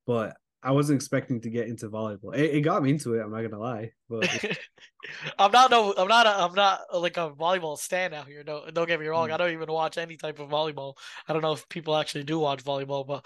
But 0.08 0.36
I 0.64 0.72
wasn't 0.72 0.96
expecting 0.96 1.42
to 1.42 1.50
get 1.50 1.68
into 1.68 1.90
volleyball. 1.90 2.36
It, 2.36 2.56
it 2.56 2.62
got 2.62 2.82
me 2.82 2.92
into 2.92 3.14
it. 3.16 3.22
I'm 3.22 3.32
not 3.32 3.42
gonna 3.42 3.60
lie. 3.60 3.92
But 4.10 4.28
I'm 5.38 5.52
not 5.52 5.70
no. 5.70 5.94
I'm 5.98 6.08
not. 6.08 6.26
A, 6.26 6.30
I'm 6.30 6.54
not 6.54 6.80
like 6.94 7.18
a 7.18 7.32
volleyball 7.32 7.78
stand 7.78 8.14
out 8.14 8.28
here. 8.28 8.44
Don't 8.44 8.74
don't 8.74 8.88
get 8.88 9.00
me 9.00 9.08
wrong. 9.08 9.30
Mm. 9.30 9.34
I 9.34 9.38
don't 9.38 9.52
even 9.52 9.72
watch 9.72 9.98
any 9.98 10.16
type 10.16 10.40
of 10.40 10.50
volleyball. 10.50 10.96
I 11.28 11.34
don't 11.34 11.42
know 11.42 11.54
if 11.54 11.68
people 11.68 11.96
actually 11.96 12.24
do 12.24 12.40
watch 12.40 12.64
volleyball, 12.64 13.06
but 13.06 13.26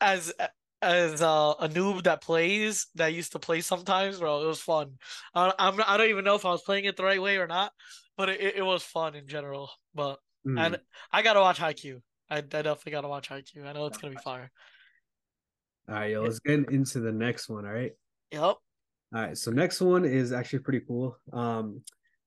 as 0.00 0.32
as 0.82 1.22
uh, 1.22 1.54
a 1.58 1.68
noob 1.68 2.04
that 2.04 2.22
plays 2.22 2.86
that 2.94 3.14
used 3.14 3.32
to 3.32 3.38
play 3.38 3.60
sometimes, 3.60 4.18
bro. 4.18 4.42
It 4.42 4.46
was 4.46 4.60
fun. 4.60 4.92
I, 5.34 5.52
I'm 5.58 5.80
I 5.86 5.96
don't 5.96 6.10
even 6.10 6.24
know 6.24 6.34
if 6.34 6.44
I 6.44 6.50
was 6.50 6.62
playing 6.62 6.84
it 6.84 6.96
the 6.96 7.04
right 7.04 7.20
way 7.20 7.38
or 7.38 7.46
not, 7.46 7.72
but 8.16 8.28
it, 8.28 8.56
it 8.56 8.64
was 8.64 8.82
fun 8.82 9.14
in 9.14 9.26
general. 9.26 9.70
But 9.94 10.18
mm. 10.46 10.60
and 10.60 10.78
I 11.12 11.22
gotta 11.22 11.40
watch 11.40 11.58
Haikyuu. 11.58 12.00
I, 12.30 12.38
I 12.38 12.40
definitely 12.40 12.92
gotta 12.92 13.08
watch 13.08 13.28
Haikyuu. 13.28 13.66
I 13.66 13.72
know 13.72 13.86
it's 13.86 13.98
gonna 13.98 14.14
be 14.14 14.20
fire. 14.22 14.50
All 15.88 15.94
right, 15.94 16.10
yo, 16.10 16.22
let's 16.22 16.40
get 16.40 16.70
into 16.70 17.00
the 17.00 17.12
next 17.12 17.48
one. 17.48 17.64
All 17.64 17.72
right. 17.72 17.92
Yep. 18.32 18.42
All 18.42 18.58
right, 19.12 19.38
so 19.38 19.50
next 19.52 19.80
one 19.80 20.04
is 20.04 20.32
actually 20.32 20.58
pretty 20.58 20.80
cool. 20.80 21.16
Um, 21.32 21.82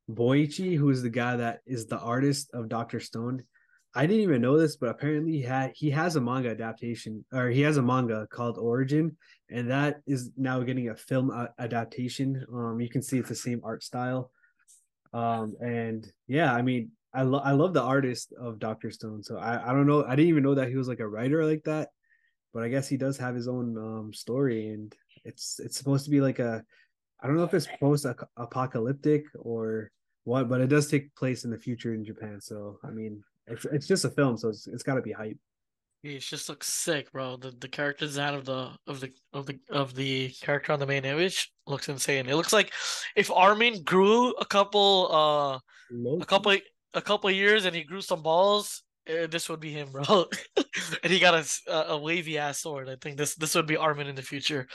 Boichi, 0.10 0.78
who 0.78 0.90
is 0.90 1.04
the 1.04 1.10
guy 1.10 1.36
that 1.36 1.60
is 1.68 1.86
the 1.86 2.00
artist 2.00 2.52
of 2.54 2.70
Doctor 2.70 3.00
Stone, 3.00 3.44
I 3.96 4.06
didn't 4.06 4.22
even 4.24 4.42
know 4.42 4.58
this, 4.58 4.76
but 4.78 4.90
apparently 4.90 5.34
he 5.34 5.42
had 5.42 5.72
he 5.76 5.90
has 5.92 6.16
a 6.16 6.22
manga 6.22 6.50
adaptation 6.52 7.26
or 7.34 7.50
he 7.50 7.62
has 7.62 7.78
a 7.78 7.82
manga 7.82 8.28
called 8.32 8.58
Origin, 8.58 9.18
and 9.50 9.70
that 9.72 10.02
is 10.06 10.32
now 10.38 10.62
getting 10.62 10.90
a 10.90 10.96
film 10.96 11.32
adaptation. 11.58 12.46
Um, 12.54 12.80
you 12.80 12.90
can 12.90 13.02
see 13.02 13.18
it's 13.18 13.30
the 13.30 13.36
same 13.36 13.62
art 13.64 13.84
style. 13.84 14.32
Um, 15.14 15.56
and 15.60 16.06
yeah, 16.28 16.54
I 16.54 16.62
mean, 16.62 16.92
I 17.14 17.24
love 17.24 17.42
I 17.46 17.52
love 17.54 17.74
the 17.74 17.82
artist 17.82 18.34
of 18.40 18.60
Doctor 18.60 18.92
Stone. 18.92 19.24
So 19.24 19.38
I 19.38 19.72
I 19.72 19.74
don't 19.74 19.88
know, 19.88 20.04
I 20.06 20.16
didn't 20.16 20.30
even 20.30 20.44
know 20.44 20.56
that 20.56 20.70
he 20.70 20.76
was 20.78 20.88
like 20.88 21.00
a 21.00 21.08
writer 21.08 21.44
like 21.46 21.64
that. 21.66 21.90
but 22.54 22.64
I 22.64 22.70
guess 22.70 22.88
he 22.88 22.98
does 22.98 23.18
have 23.18 23.36
his 23.36 23.48
own 23.48 23.78
um 23.78 24.14
story, 24.14 24.70
and 24.70 24.94
it's 25.26 25.60
it's 25.60 25.78
supposed 25.78 26.06
to 26.06 26.12
be 26.12 26.22
like 26.22 26.40
a 26.40 26.64
I 27.22 27.28
don't 27.28 27.38
know 27.38 27.44
if 27.44 27.54
it's 27.54 27.68
post 27.80 28.06
apocalyptic 28.38 29.26
or 29.38 29.92
what, 30.24 30.50
but 30.50 30.62
it 30.62 30.68
does 30.68 30.88
take 30.90 31.16
place 31.16 31.44
in 31.46 31.52
the 31.52 31.58
future 31.60 31.94
in 31.94 32.06
Japan. 32.06 32.40
So 32.42 32.80
I 32.84 32.92
mean, 32.92 33.24
it's 33.50 33.66
it's 33.66 33.88
just 33.88 34.06
a 34.06 34.10
film, 34.10 34.38
so 34.38 34.50
it's 34.50 34.68
it's 34.68 34.84
got 34.84 34.96
to 34.96 35.02
be 35.02 35.12
hype. 35.12 35.38
It 36.02 36.20
just 36.20 36.48
looks 36.48 36.68
sick, 36.68 37.12
bro. 37.12 37.38
The 37.38 37.52
the 37.52 37.68
character 37.68 38.06
design 38.06 38.34
of 38.34 38.46
the 38.46 38.72
of 38.88 39.02
the 39.02 39.12
of 39.34 39.46
the 39.46 39.60
of 39.70 39.96
the 39.96 40.30
character 40.42 40.72
on 40.72 40.80
the 40.80 40.88
main 40.88 41.04
image 41.04 41.52
looks 41.68 41.90
insane. 41.90 42.30
It 42.30 42.36
looks 42.36 42.54
like 42.54 42.74
if 43.16 43.30
Armin 43.30 43.84
grew 43.84 44.32
a 44.32 44.46
couple 44.46 45.10
uh 45.12 45.60
a 46.22 46.26
couple 46.26 46.56
a 46.94 47.02
couple 47.02 47.30
years 47.32 47.66
and 47.66 47.76
he 47.76 47.84
grew 47.84 48.02
some 48.02 48.22
balls, 48.24 48.84
uh, 49.10 49.28
this 49.28 49.50
would 49.50 49.60
be 49.60 49.72
him, 49.72 49.92
bro. 49.92 50.26
and 51.04 51.12
he 51.12 51.20
got 51.20 51.34
a, 51.68 51.92
a 51.92 51.98
wavy 51.98 52.38
ass 52.38 52.60
sword. 52.60 52.88
I 52.88 52.96
think 53.02 53.18
this 53.18 53.36
this 53.36 53.56
would 53.56 53.68
be 53.68 53.78
Armin 53.78 54.08
in 54.08 54.16
the 54.16 54.22
future. 54.22 54.68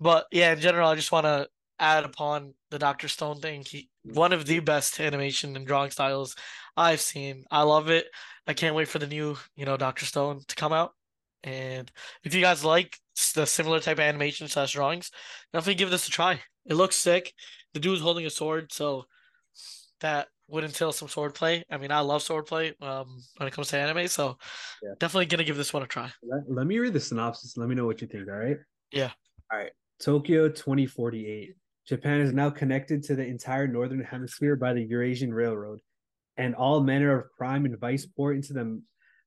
But 0.00 0.26
yeah, 0.32 0.52
in 0.52 0.60
general, 0.60 0.88
I 0.88 0.96
just 0.96 1.12
want 1.12 1.26
to 1.26 1.46
add 1.82 2.04
upon 2.04 2.54
the 2.70 2.78
Doctor 2.78 3.08
Stone 3.08 3.40
thing. 3.40 3.64
He 3.68 3.90
one 4.04 4.32
of 4.32 4.46
the 4.46 4.60
best 4.60 4.98
animation 5.00 5.56
and 5.56 5.66
drawing 5.66 5.90
styles 5.90 6.36
I've 6.76 7.00
seen. 7.00 7.44
I 7.50 7.62
love 7.62 7.90
it. 7.90 8.06
I 8.46 8.54
can't 8.54 8.76
wait 8.76 8.88
for 8.88 8.98
the 8.98 9.06
new, 9.06 9.36
you 9.56 9.66
know, 9.66 9.76
Doctor 9.76 10.06
Stone 10.06 10.42
to 10.48 10.54
come 10.54 10.72
out. 10.72 10.92
And 11.44 11.90
if 12.24 12.34
you 12.34 12.40
guys 12.40 12.64
like 12.64 12.96
the 13.34 13.46
similar 13.46 13.80
type 13.80 13.98
of 13.98 14.04
animation 14.04 14.46
slash 14.48 14.72
drawings, 14.72 15.10
definitely 15.52 15.74
give 15.74 15.90
this 15.90 16.06
a 16.06 16.10
try. 16.10 16.40
It 16.66 16.74
looks 16.74 16.96
sick. 16.96 17.32
The 17.74 17.80
dude's 17.80 18.00
holding 18.00 18.26
a 18.26 18.30
sword, 18.30 18.72
so 18.72 19.04
that 20.00 20.28
would 20.48 20.62
entail 20.62 20.92
some 20.92 21.08
sword 21.08 21.34
play. 21.34 21.64
I 21.70 21.78
mean, 21.78 21.90
I 21.90 22.00
love 22.00 22.22
sword 22.22 22.46
play 22.46 22.74
um, 22.80 23.22
when 23.38 23.48
it 23.48 23.54
comes 23.54 23.68
to 23.68 23.78
anime, 23.78 24.06
so 24.06 24.36
yeah. 24.82 24.90
definitely 25.00 25.26
gonna 25.26 25.44
give 25.44 25.56
this 25.56 25.72
one 25.72 25.82
a 25.82 25.86
try. 25.86 26.10
Let, 26.22 26.42
let 26.48 26.66
me 26.66 26.78
read 26.78 26.92
the 26.92 27.00
synopsis. 27.00 27.56
Let 27.56 27.68
me 27.68 27.74
know 27.74 27.86
what 27.86 28.00
you 28.00 28.06
think. 28.06 28.28
All 28.28 28.36
right. 28.36 28.58
Yeah. 28.92 29.10
All 29.50 29.58
right. 29.58 29.72
Tokyo 30.00 30.48
2048. 30.48 31.54
Japan 31.86 32.20
is 32.20 32.32
now 32.32 32.50
connected 32.50 33.02
to 33.04 33.16
the 33.16 33.26
entire 33.26 33.66
northern 33.66 34.02
hemisphere 34.02 34.56
by 34.56 34.72
the 34.72 34.82
Eurasian 34.82 35.34
Railroad, 35.34 35.80
and 36.36 36.54
all 36.54 36.82
manner 36.82 37.18
of 37.18 37.30
crime 37.36 37.64
and 37.64 37.78
vice 37.78 38.06
pour 38.06 38.32
into 38.32 38.52
the 38.52 38.80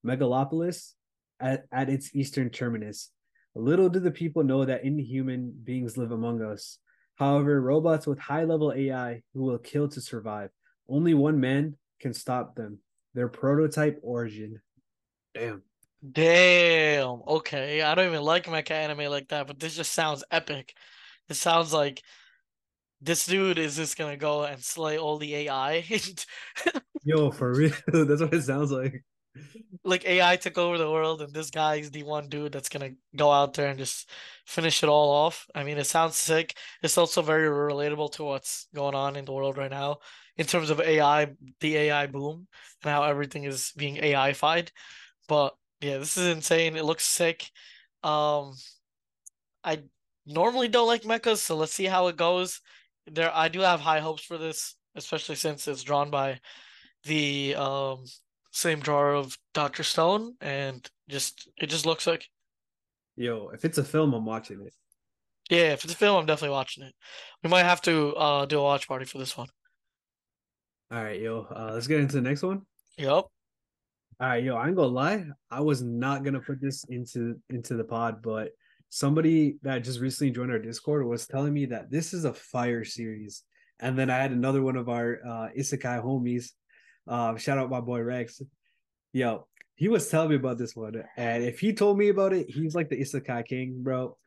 megalopolis 0.06 0.94
at, 1.40 1.66
at 1.72 1.90
its 1.90 2.16
eastern 2.16 2.50
terminus. 2.50 3.12
Little 3.56 3.90
do 3.90 4.00
the 4.00 4.12
people 4.12 4.44
know 4.44 4.66
that 4.66 4.84
inhuman 4.84 5.54
beings 5.64 5.98
live 5.98 6.12
among 6.12 6.42
us. 6.42 6.78
However, 7.16 7.62
robots 7.62 8.06
with 8.06 8.20
high 8.20 8.44
level 8.44 8.74
AI 8.74 9.22
who 9.34 9.44
will 9.44 9.58
kill 9.58 9.88
to 9.90 10.02
survive. 10.02 10.50
Only 10.90 11.14
one 11.14 11.40
man 11.40 11.78
can 12.02 12.14
stop 12.14 12.56
them. 12.56 12.80
Their 13.14 13.30
prototype 13.30 14.00
origin. 14.04 14.62
Damn. 15.34 15.64
Damn. 16.12 17.22
Okay. 17.26 17.82
I 17.82 17.96
don't 17.96 18.08
even 18.08 18.22
like 18.22 18.46
mecha 18.46 18.72
anime 18.72 19.10
like 19.10 19.30
that, 19.30 19.48
but 19.48 19.60
this 19.60 19.76
just 19.76 19.94
sounds 19.94 20.24
epic. 20.30 20.76
It 21.30 21.36
sounds 21.36 21.74
like 21.74 22.04
this 23.02 23.26
dude 23.26 23.60
is 23.60 23.76
just 23.76 23.98
gonna 23.98 24.18
go 24.18 24.44
and 24.44 24.64
slay 24.64 24.98
all 24.98 25.18
the 25.18 25.36
AI. 25.36 25.84
Yo, 27.04 27.32
for 27.32 27.54
real. 27.54 27.72
That's 27.88 28.22
what 28.22 28.34
it 28.34 28.44
sounds 28.44 28.72
like. 28.72 29.04
Like 29.84 30.06
AI 30.06 30.38
took 30.38 30.58
over 30.58 30.78
the 30.78 30.90
world, 30.90 31.22
and 31.22 31.34
this 31.34 31.52
guy 31.52 31.76
is 31.76 31.92
the 31.92 32.04
one 32.04 32.30
dude 32.30 32.54
that's 32.54 32.70
gonna 32.70 32.92
go 33.16 33.32
out 33.32 33.54
there 33.54 33.68
and 33.68 33.78
just 33.78 34.10
finish 34.46 34.82
it 34.82 34.90
all 34.90 35.12
off. 35.12 35.46
I 35.54 35.64
mean, 35.64 35.78
it 35.78 35.86
sounds 35.86 36.16
sick. 36.16 36.56
It's 36.82 36.98
also 36.98 37.22
very 37.22 37.48
relatable 37.48 38.14
to 38.14 38.24
what's 38.24 38.68
going 38.74 38.96
on 38.96 39.16
in 39.16 39.26
the 39.26 39.34
world 39.34 39.58
right 39.58 39.70
now 39.70 39.98
in 40.38 40.46
terms 40.46 40.70
of 40.70 40.82
AI, 40.82 41.28
the 41.60 41.78
AI 41.78 42.08
boom, 42.08 42.48
and 42.84 42.92
how 42.92 43.04
everything 43.04 43.44
is 43.44 43.72
being 43.76 43.98
AI-fied. 43.98 44.72
But 45.28 45.56
yeah, 45.82 45.98
this 45.98 46.18
is 46.18 46.28
insane. 46.28 46.76
It 46.76 46.86
looks 46.86 47.06
sick. 47.06 47.50
Um, 48.04 48.56
I 49.64 49.84
normally 50.26 50.68
don't 50.68 50.88
like 50.88 51.04
mechas, 51.04 51.38
so 51.38 51.56
let's 51.56 51.74
see 51.74 51.86
how 51.86 52.08
it 52.08 52.18
goes 52.18 52.62
there 53.08 53.32
I 53.34 53.48
do 53.48 53.60
have 53.62 53.80
high 53.80 54.00
hopes 54.00 54.24
for 54.24 54.38
this, 54.38 54.76
especially 54.96 55.36
since 55.36 55.68
it's 55.68 55.84
drawn 55.84 56.10
by 56.10 56.40
the 57.04 57.56
um 57.56 58.06
same 58.52 58.80
drawer 58.80 59.14
of 59.14 59.38
Doctor 59.54 59.84
Stone, 59.84 60.36
and 60.42 60.88
just 61.10 61.50
it 61.58 61.68
just 61.68 61.86
looks 61.86 62.08
like. 62.08 62.28
Yo, 63.16 63.50
if 63.54 63.64
it's 63.64 63.78
a 63.78 63.84
film, 63.84 64.14
I'm 64.14 64.26
watching 64.26 64.62
it. 64.62 64.74
Yeah, 65.50 65.74
if 65.74 65.84
it's 65.84 65.94
a 65.94 65.98
film, 65.98 66.18
I'm 66.18 66.26
definitely 66.26 66.54
watching 66.54 66.84
it. 66.84 66.94
We 67.44 67.50
might 67.50 67.64
have 67.64 67.82
to 67.84 68.14
uh 68.16 68.46
do 68.46 68.60
a 68.60 68.64
watch 68.64 68.88
party 68.88 69.06
for 69.06 69.18
this 69.18 69.38
one. 69.38 69.48
All 70.92 71.04
right, 71.04 71.20
yo. 71.20 71.48
Uh, 71.54 71.72
let's 71.74 71.88
get 71.88 72.00
into 72.00 72.16
the 72.16 72.22
next 72.22 72.44
one. 72.44 72.62
Yep. 72.98 73.10
All 73.10 73.32
right, 74.20 74.44
yo. 74.44 74.56
I 74.56 74.68
ain't 74.68 74.76
gonna 74.76 74.88
lie. 74.88 75.26
I 75.52 75.62
was 75.62 75.82
not 75.82 76.24
gonna 76.24 76.40
put 76.40 76.62
this 76.62 76.84
into 76.86 77.40
into 77.50 77.76
the 77.76 77.84
pod, 77.84 78.22
but 78.22 78.52
somebody 78.90 79.58
that 79.64 79.84
just 79.84 80.00
recently 80.00 80.32
joined 80.32 80.52
our 80.52 80.60
Discord 80.60 81.06
was 81.06 81.28
telling 81.28 81.54
me 81.54 81.66
that 81.68 81.92
this 81.92 82.14
is 82.14 82.26
a 82.26 82.34
fire 82.34 82.84
series. 82.84 83.44
And 83.80 83.98
then 83.98 84.10
I 84.10 84.18
had 84.18 84.32
another 84.32 84.62
one 84.62 84.78
of 84.78 84.90
our 84.90 85.20
uh, 85.26 85.50
Isekai 85.58 86.04
homies. 86.04 86.52
Uh, 87.08 87.36
shout 87.36 87.58
out 87.58 87.70
my 87.70 87.82
boy 87.82 88.02
Rex. 88.02 88.42
Yo, 89.14 89.48
he 89.76 89.90
was 89.90 90.08
telling 90.08 90.30
me 90.30 90.36
about 90.36 90.58
this 90.58 90.76
one. 90.76 91.04
And 91.18 91.44
if 91.44 91.60
he 91.60 91.74
told 91.74 91.98
me 91.98 92.10
about 92.10 92.34
it, 92.34 92.50
he's 92.50 92.76
like 92.76 92.90
the 92.90 93.00
Isekai 93.00 93.46
king, 93.46 93.84
bro. 93.84 94.18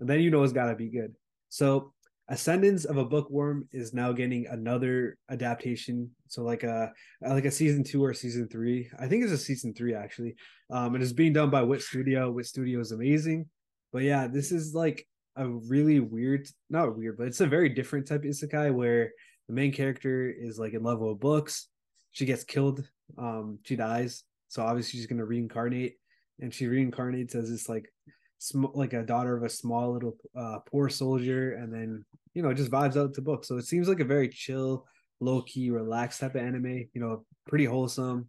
And 0.00 0.08
then 0.08 0.20
you 0.20 0.30
know 0.30 0.42
it's 0.42 0.52
gotta 0.52 0.74
be 0.74 0.88
good. 0.88 1.14
So 1.48 1.92
Ascendance 2.30 2.84
of 2.84 2.98
a 2.98 3.04
Bookworm 3.04 3.68
is 3.72 3.94
now 3.94 4.12
getting 4.12 4.46
another 4.48 5.16
adaptation. 5.30 6.10
So 6.26 6.42
like 6.42 6.62
a 6.62 6.92
like 7.22 7.46
a 7.46 7.50
season 7.50 7.82
two 7.82 8.04
or 8.04 8.12
season 8.12 8.48
three. 8.48 8.90
I 8.98 9.08
think 9.08 9.24
it's 9.24 9.32
a 9.32 9.38
season 9.38 9.72
three 9.72 9.94
actually. 9.94 10.34
Um, 10.70 10.94
and 10.94 11.02
it's 11.02 11.14
being 11.14 11.32
done 11.32 11.48
by 11.48 11.62
Wit 11.62 11.80
Studio. 11.80 12.30
Wit 12.30 12.44
Studio 12.44 12.80
is 12.80 12.92
amazing. 12.92 13.46
But 13.92 14.02
yeah, 14.02 14.26
this 14.26 14.52
is 14.52 14.74
like 14.74 15.06
a 15.36 15.48
really 15.48 16.00
weird, 16.00 16.48
not 16.68 16.96
weird, 16.96 17.16
but 17.16 17.28
it's 17.28 17.40
a 17.40 17.46
very 17.46 17.68
different 17.68 18.06
type 18.06 18.20
of 18.20 18.30
isekai 18.30 18.72
where 18.72 19.12
the 19.46 19.54
main 19.54 19.72
character 19.72 20.30
is 20.30 20.58
like 20.58 20.74
in 20.74 20.82
love 20.82 20.98
with 20.98 21.20
books. 21.20 21.68
She 22.12 22.26
gets 22.26 22.44
killed. 22.44 22.86
Um, 23.16 23.58
she 23.64 23.76
dies. 23.76 24.24
So 24.48 24.62
obviously 24.62 24.98
she's 24.98 25.06
gonna 25.06 25.24
reincarnate, 25.24 25.94
and 26.40 26.52
she 26.52 26.66
reincarnates 26.66 27.34
as 27.34 27.50
this 27.50 27.68
like, 27.68 27.92
sm- 28.38 28.74
like 28.74 28.92
a 28.92 29.02
daughter 29.02 29.36
of 29.36 29.42
a 29.42 29.48
small 29.48 29.92
little 29.92 30.16
uh, 30.36 30.58
poor 30.70 30.88
soldier, 30.88 31.54
and 31.54 31.72
then 31.72 32.04
you 32.34 32.42
know 32.42 32.52
just 32.52 32.70
vibes 32.70 32.96
out 32.96 33.14
to 33.14 33.22
books. 33.22 33.48
So 33.48 33.56
it 33.56 33.66
seems 33.66 33.88
like 33.88 34.00
a 34.00 34.04
very 34.04 34.28
chill, 34.28 34.86
low 35.20 35.42
key, 35.42 35.70
relaxed 35.70 36.20
type 36.20 36.34
of 36.34 36.42
anime. 36.42 36.88
You 36.92 37.00
know, 37.00 37.24
pretty 37.46 37.64
wholesome. 37.64 38.28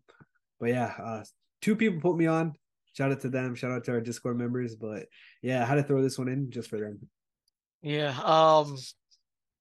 But 0.60 0.70
yeah, 0.70 0.94
uh, 1.02 1.24
two 1.62 1.76
people 1.76 2.02
put 2.02 2.18
me 2.18 2.28
on 2.28 2.54
shout 2.94 3.12
out 3.12 3.22
to 3.22 3.30
them. 3.30 3.56
Shout 3.56 3.72
out 3.72 3.84
to 3.86 3.92
our 3.92 4.02
Discord 4.02 4.38
members. 4.38 4.76
But 4.76 5.06
yeah, 5.42 5.62
I 5.62 5.66
had 5.66 5.76
to 5.76 5.84
throw 5.84 6.02
this 6.02 6.18
one 6.18 6.28
in 6.28 6.52
just 6.52 6.70
for 6.70 6.80
them. 6.80 7.00
Yeah. 7.82 8.18
Um, 8.20 8.78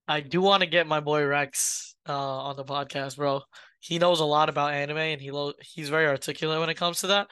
I 0.07 0.21
do 0.21 0.41
want 0.41 0.63
to 0.63 0.69
get 0.69 0.87
my 0.87 1.01
boy 1.01 1.25
Rex 1.25 1.95
uh 2.09 2.13
on 2.13 2.57
the 2.57 2.65
podcast, 2.65 3.17
bro. 3.17 3.43
He 3.81 3.99
knows 3.99 4.21
a 4.21 4.25
lot 4.25 4.49
about 4.49 4.73
anime 4.73 4.97
and 4.97 5.21
he 5.21 5.31
lo- 5.31 5.53
he's 5.61 5.89
very 5.89 6.07
articulate 6.07 6.59
when 6.59 6.71
it 6.71 6.77
comes 6.77 7.01
to 7.01 7.09
that. 7.09 7.29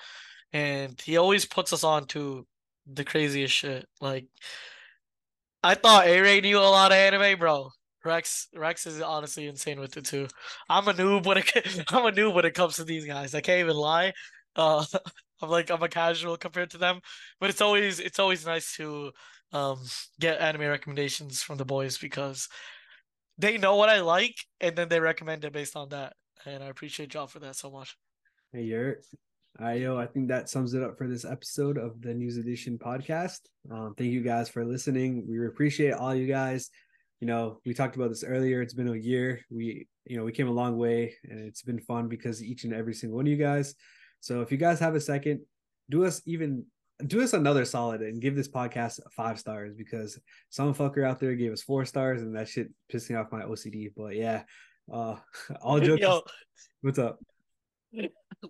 And 0.52 1.00
he 1.00 1.16
always 1.16 1.44
puts 1.44 1.72
us 1.72 1.82
on 1.82 2.06
to 2.08 2.46
the 2.86 3.04
craziest 3.04 3.54
shit. 3.54 3.86
Like 4.00 4.26
I 5.62 5.74
thought 5.74 6.06
Aray 6.06 6.40
knew 6.40 6.58
a 6.58 6.60
lot 6.60 6.92
of 6.92 6.98
anime, 6.98 7.38
bro. 7.38 7.70
Rex 8.04 8.48
Rex 8.54 8.86
is 8.86 9.00
honestly 9.00 9.48
insane 9.48 9.80
with 9.80 9.96
it 9.96 10.04
too. 10.04 10.28
I'm 10.68 10.86
a 10.86 10.92
noob 10.92 11.26
when 11.26 11.38
it 11.38 11.50
I'm 11.88 12.06
a 12.06 12.12
noob 12.12 12.34
when 12.34 12.44
it 12.44 12.54
comes 12.54 12.76
to 12.76 12.84
these 12.84 13.04
guys. 13.04 13.34
I 13.34 13.40
can't 13.40 13.60
even 13.60 13.76
lie. 13.76 14.12
Uh, 14.54 14.84
I'm 15.42 15.50
like 15.50 15.70
I'm 15.70 15.82
a 15.82 15.88
casual 15.88 16.36
compared 16.36 16.70
to 16.70 16.78
them, 16.78 17.00
but 17.40 17.50
it's 17.50 17.60
always 17.60 18.00
it's 18.00 18.18
always 18.18 18.46
nice 18.46 18.74
to 18.76 19.12
um 19.52 19.78
get 20.18 20.40
anime 20.40 20.62
recommendations 20.62 21.42
from 21.42 21.58
the 21.58 21.64
boys 21.64 21.98
because 21.98 22.48
they 23.38 23.58
know 23.58 23.76
what 23.76 23.88
I 23.88 24.00
like 24.00 24.36
and 24.60 24.74
then 24.74 24.88
they 24.88 25.00
recommend 25.00 25.44
it 25.44 25.52
based 25.52 25.76
on 25.76 25.90
that, 25.90 26.14
and 26.44 26.62
I 26.62 26.68
appreciate 26.68 27.14
y'all 27.14 27.26
for 27.26 27.38
that 27.40 27.56
so 27.56 27.70
much. 27.70 27.96
Hey, 28.52 28.62
Yurt. 28.62 29.04
All 29.58 29.66
right, 29.66 29.80
yo, 29.80 29.96
I 29.96 30.06
think 30.06 30.28
that 30.28 30.50
sums 30.50 30.74
it 30.74 30.82
up 30.82 30.98
for 30.98 31.08
this 31.08 31.24
episode 31.24 31.78
of 31.78 32.02
the 32.02 32.12
News 32.12 32.36
Edition 32.36 32.78
podcast. 32.78 33.38
Um, 33.70 33.94
thank 33.96 34.10
you 34.12 34.20
guys 34.20 34.50
for 34.50 34.66
listening. 34.66 35.24
We 35.26 35.46
appreciate 35.46 35.94
all 35.94 36.14
you 36.14 36.26
guys. 36.26 36.68
You 37.20 37.26
know, 37.26 37.60
we 37.64 37.72
talked 37.72 37.96
about 37.96 38.10
this 38.10 38.22
earlier. 38.22 38.60
It's 38.60 38.74
been 38.74 38.88
a 38.88 38.94
year. 38.94 39.40
We, 39.50 39.88
you 40.04 40.18
know, 40.18 40.24
we 40.24 40.32
came 40.32 40.48
a 40.48 40.52
long 40.52 40.76
way, 40.76 41.14
and 41.24 41.40
it's 41.40 41.62
been 41.62 41.80
fun 41.80 42.06
because 42.06 42.44
each 42.44 42.64
and 42.64 42.74
every 42.74 42.92
single 42.92 43.16
one 43.16 43.26
of 43.26 43.30
you 43.30 43.38
guys 43.38 43.74
so 44.20 44.40
if 44.40 44.50
you 44.50 44.58
guys 44.58 44.80
have 44.80 44.94
a 44.94 45.00
second, 45.00 45.40
do 45.90 46.04
us 46.04 46.22
even 46.26 46.64
do 47.06 47.22
us 47.22 47.34
another 47.34 47.64
solid 47.64 48.00
and 48.00 48.22
give 48.22 48.34
this 48.34 48.48
podcast 48.48 49.00
five 49.12 49.38
stars 49.38 49.74
because 49.74 50.18
some 50.48 50.74
fucker 50.74 51.06
out 51.06 51.20
there 51.20 51.34
gave 51.34 51.52
us 51.52 51.62
four 51.62 51.84
stars 51.84 52.22
and 52.22 52.34
that 52.34 52.48
shit 52.48 52.70
pissed 52.88 53.10
me 53.10 53.16
off 53.16 53.32
my 53.32 53.42
OCD. 53.42 53.92
But 53.96 54.16
yeah, 54.16 54.42
uh, 54.92 55.16
all 55.62 55.80
jokes. 55.80 56.00
Yo, 56.00 56.22
what's 56.80 56.98
up? 56.98 57.18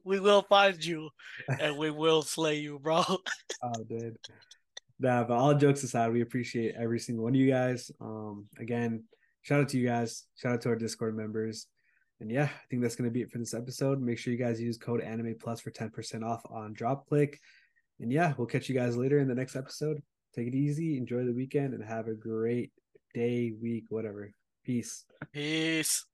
We 0.05 0.19
will 0.19 0.43
find 0.43 0.85
you 0.85 1.11
and 1.61 1.79
we 1.79 1.91
will 1.91 2.21
slay 2.21 2.57
you, 2.57 2.81
bro. 2.81 3.05
oh, 3.07 3.85
dude. 3.89 4.17
Nah, 4.99 5.23
but 5.25 5.35
all 5.35 5.55
jokes 5.55 5.85
aside, 5.85 6.13
we 6.13 6.23
appreciate 6.23 6.75
every 6.77 6.99
single 6.99 7.25
one 7.25 7.35
of 7.35 7.41
you 7.41 7.49
guys. 7.49 7.91
Um, 8.01 8.47
again, 8.59 9.05
shout 9.43 9.61
out 9.61 9.69
to 9.71 9.79
you 9.79 9.87
guys. 9.87 10.25
Shout 10.35 10.55
out 10.55 10.61
to 10.63 10.71
our 10.71 10.77
Discord 10.77 11.17
members. 11.17 11.69
And 12.21 12.31
yeah, 12.31 12.45
I 12.45 12.67
think 12.71 12.83
that's 12.83 12.97
going 12.97 13.09
to 13.09 13.13
be 13.13 13.23
it 13.23 13.31
for 13.31 13.39
this 13.39 13.55
episode. 13.55 14.01
Make 14.01 14.19
sure 14.19 14.33
you 14.33 14.39
guys 14.39 14.61
use 14.61 14.79
code 14.79 15.03
Anime 15.03 15.35
Plus 15.39 15.61
for 15.61 15.71
10% 15.71 16.25
off 16.25 16.43
on 16.51 16.75
DropClic. 16.75 17.37
and 18.01 18.11
yeah, 18.13 18.33
we'll 18.37 18.47
catch 18.47 18.69
you 18.69 18.75
guys 18.75 18.97
later 18.97 19.19
in 19.19 19.29
the 19.29 19.35
next 19.35 19.57
episode. 19.57 20.03
Take 20.35 20.49
it 20.49 20.55
easy, 20.55 20.97
enjoy 20.97 21.25
the 21.25 21.33
weekend, 21.33 21.75
and 21.75 21.85
have 21.85 22.09
a 22.09 22.15
great 22.15 22.73
day, 23.15 23.53
week, 23.61 23.85
whatever. 23.89 24.31
Peace. 24.65 25.05
Peace. 25.33 26.05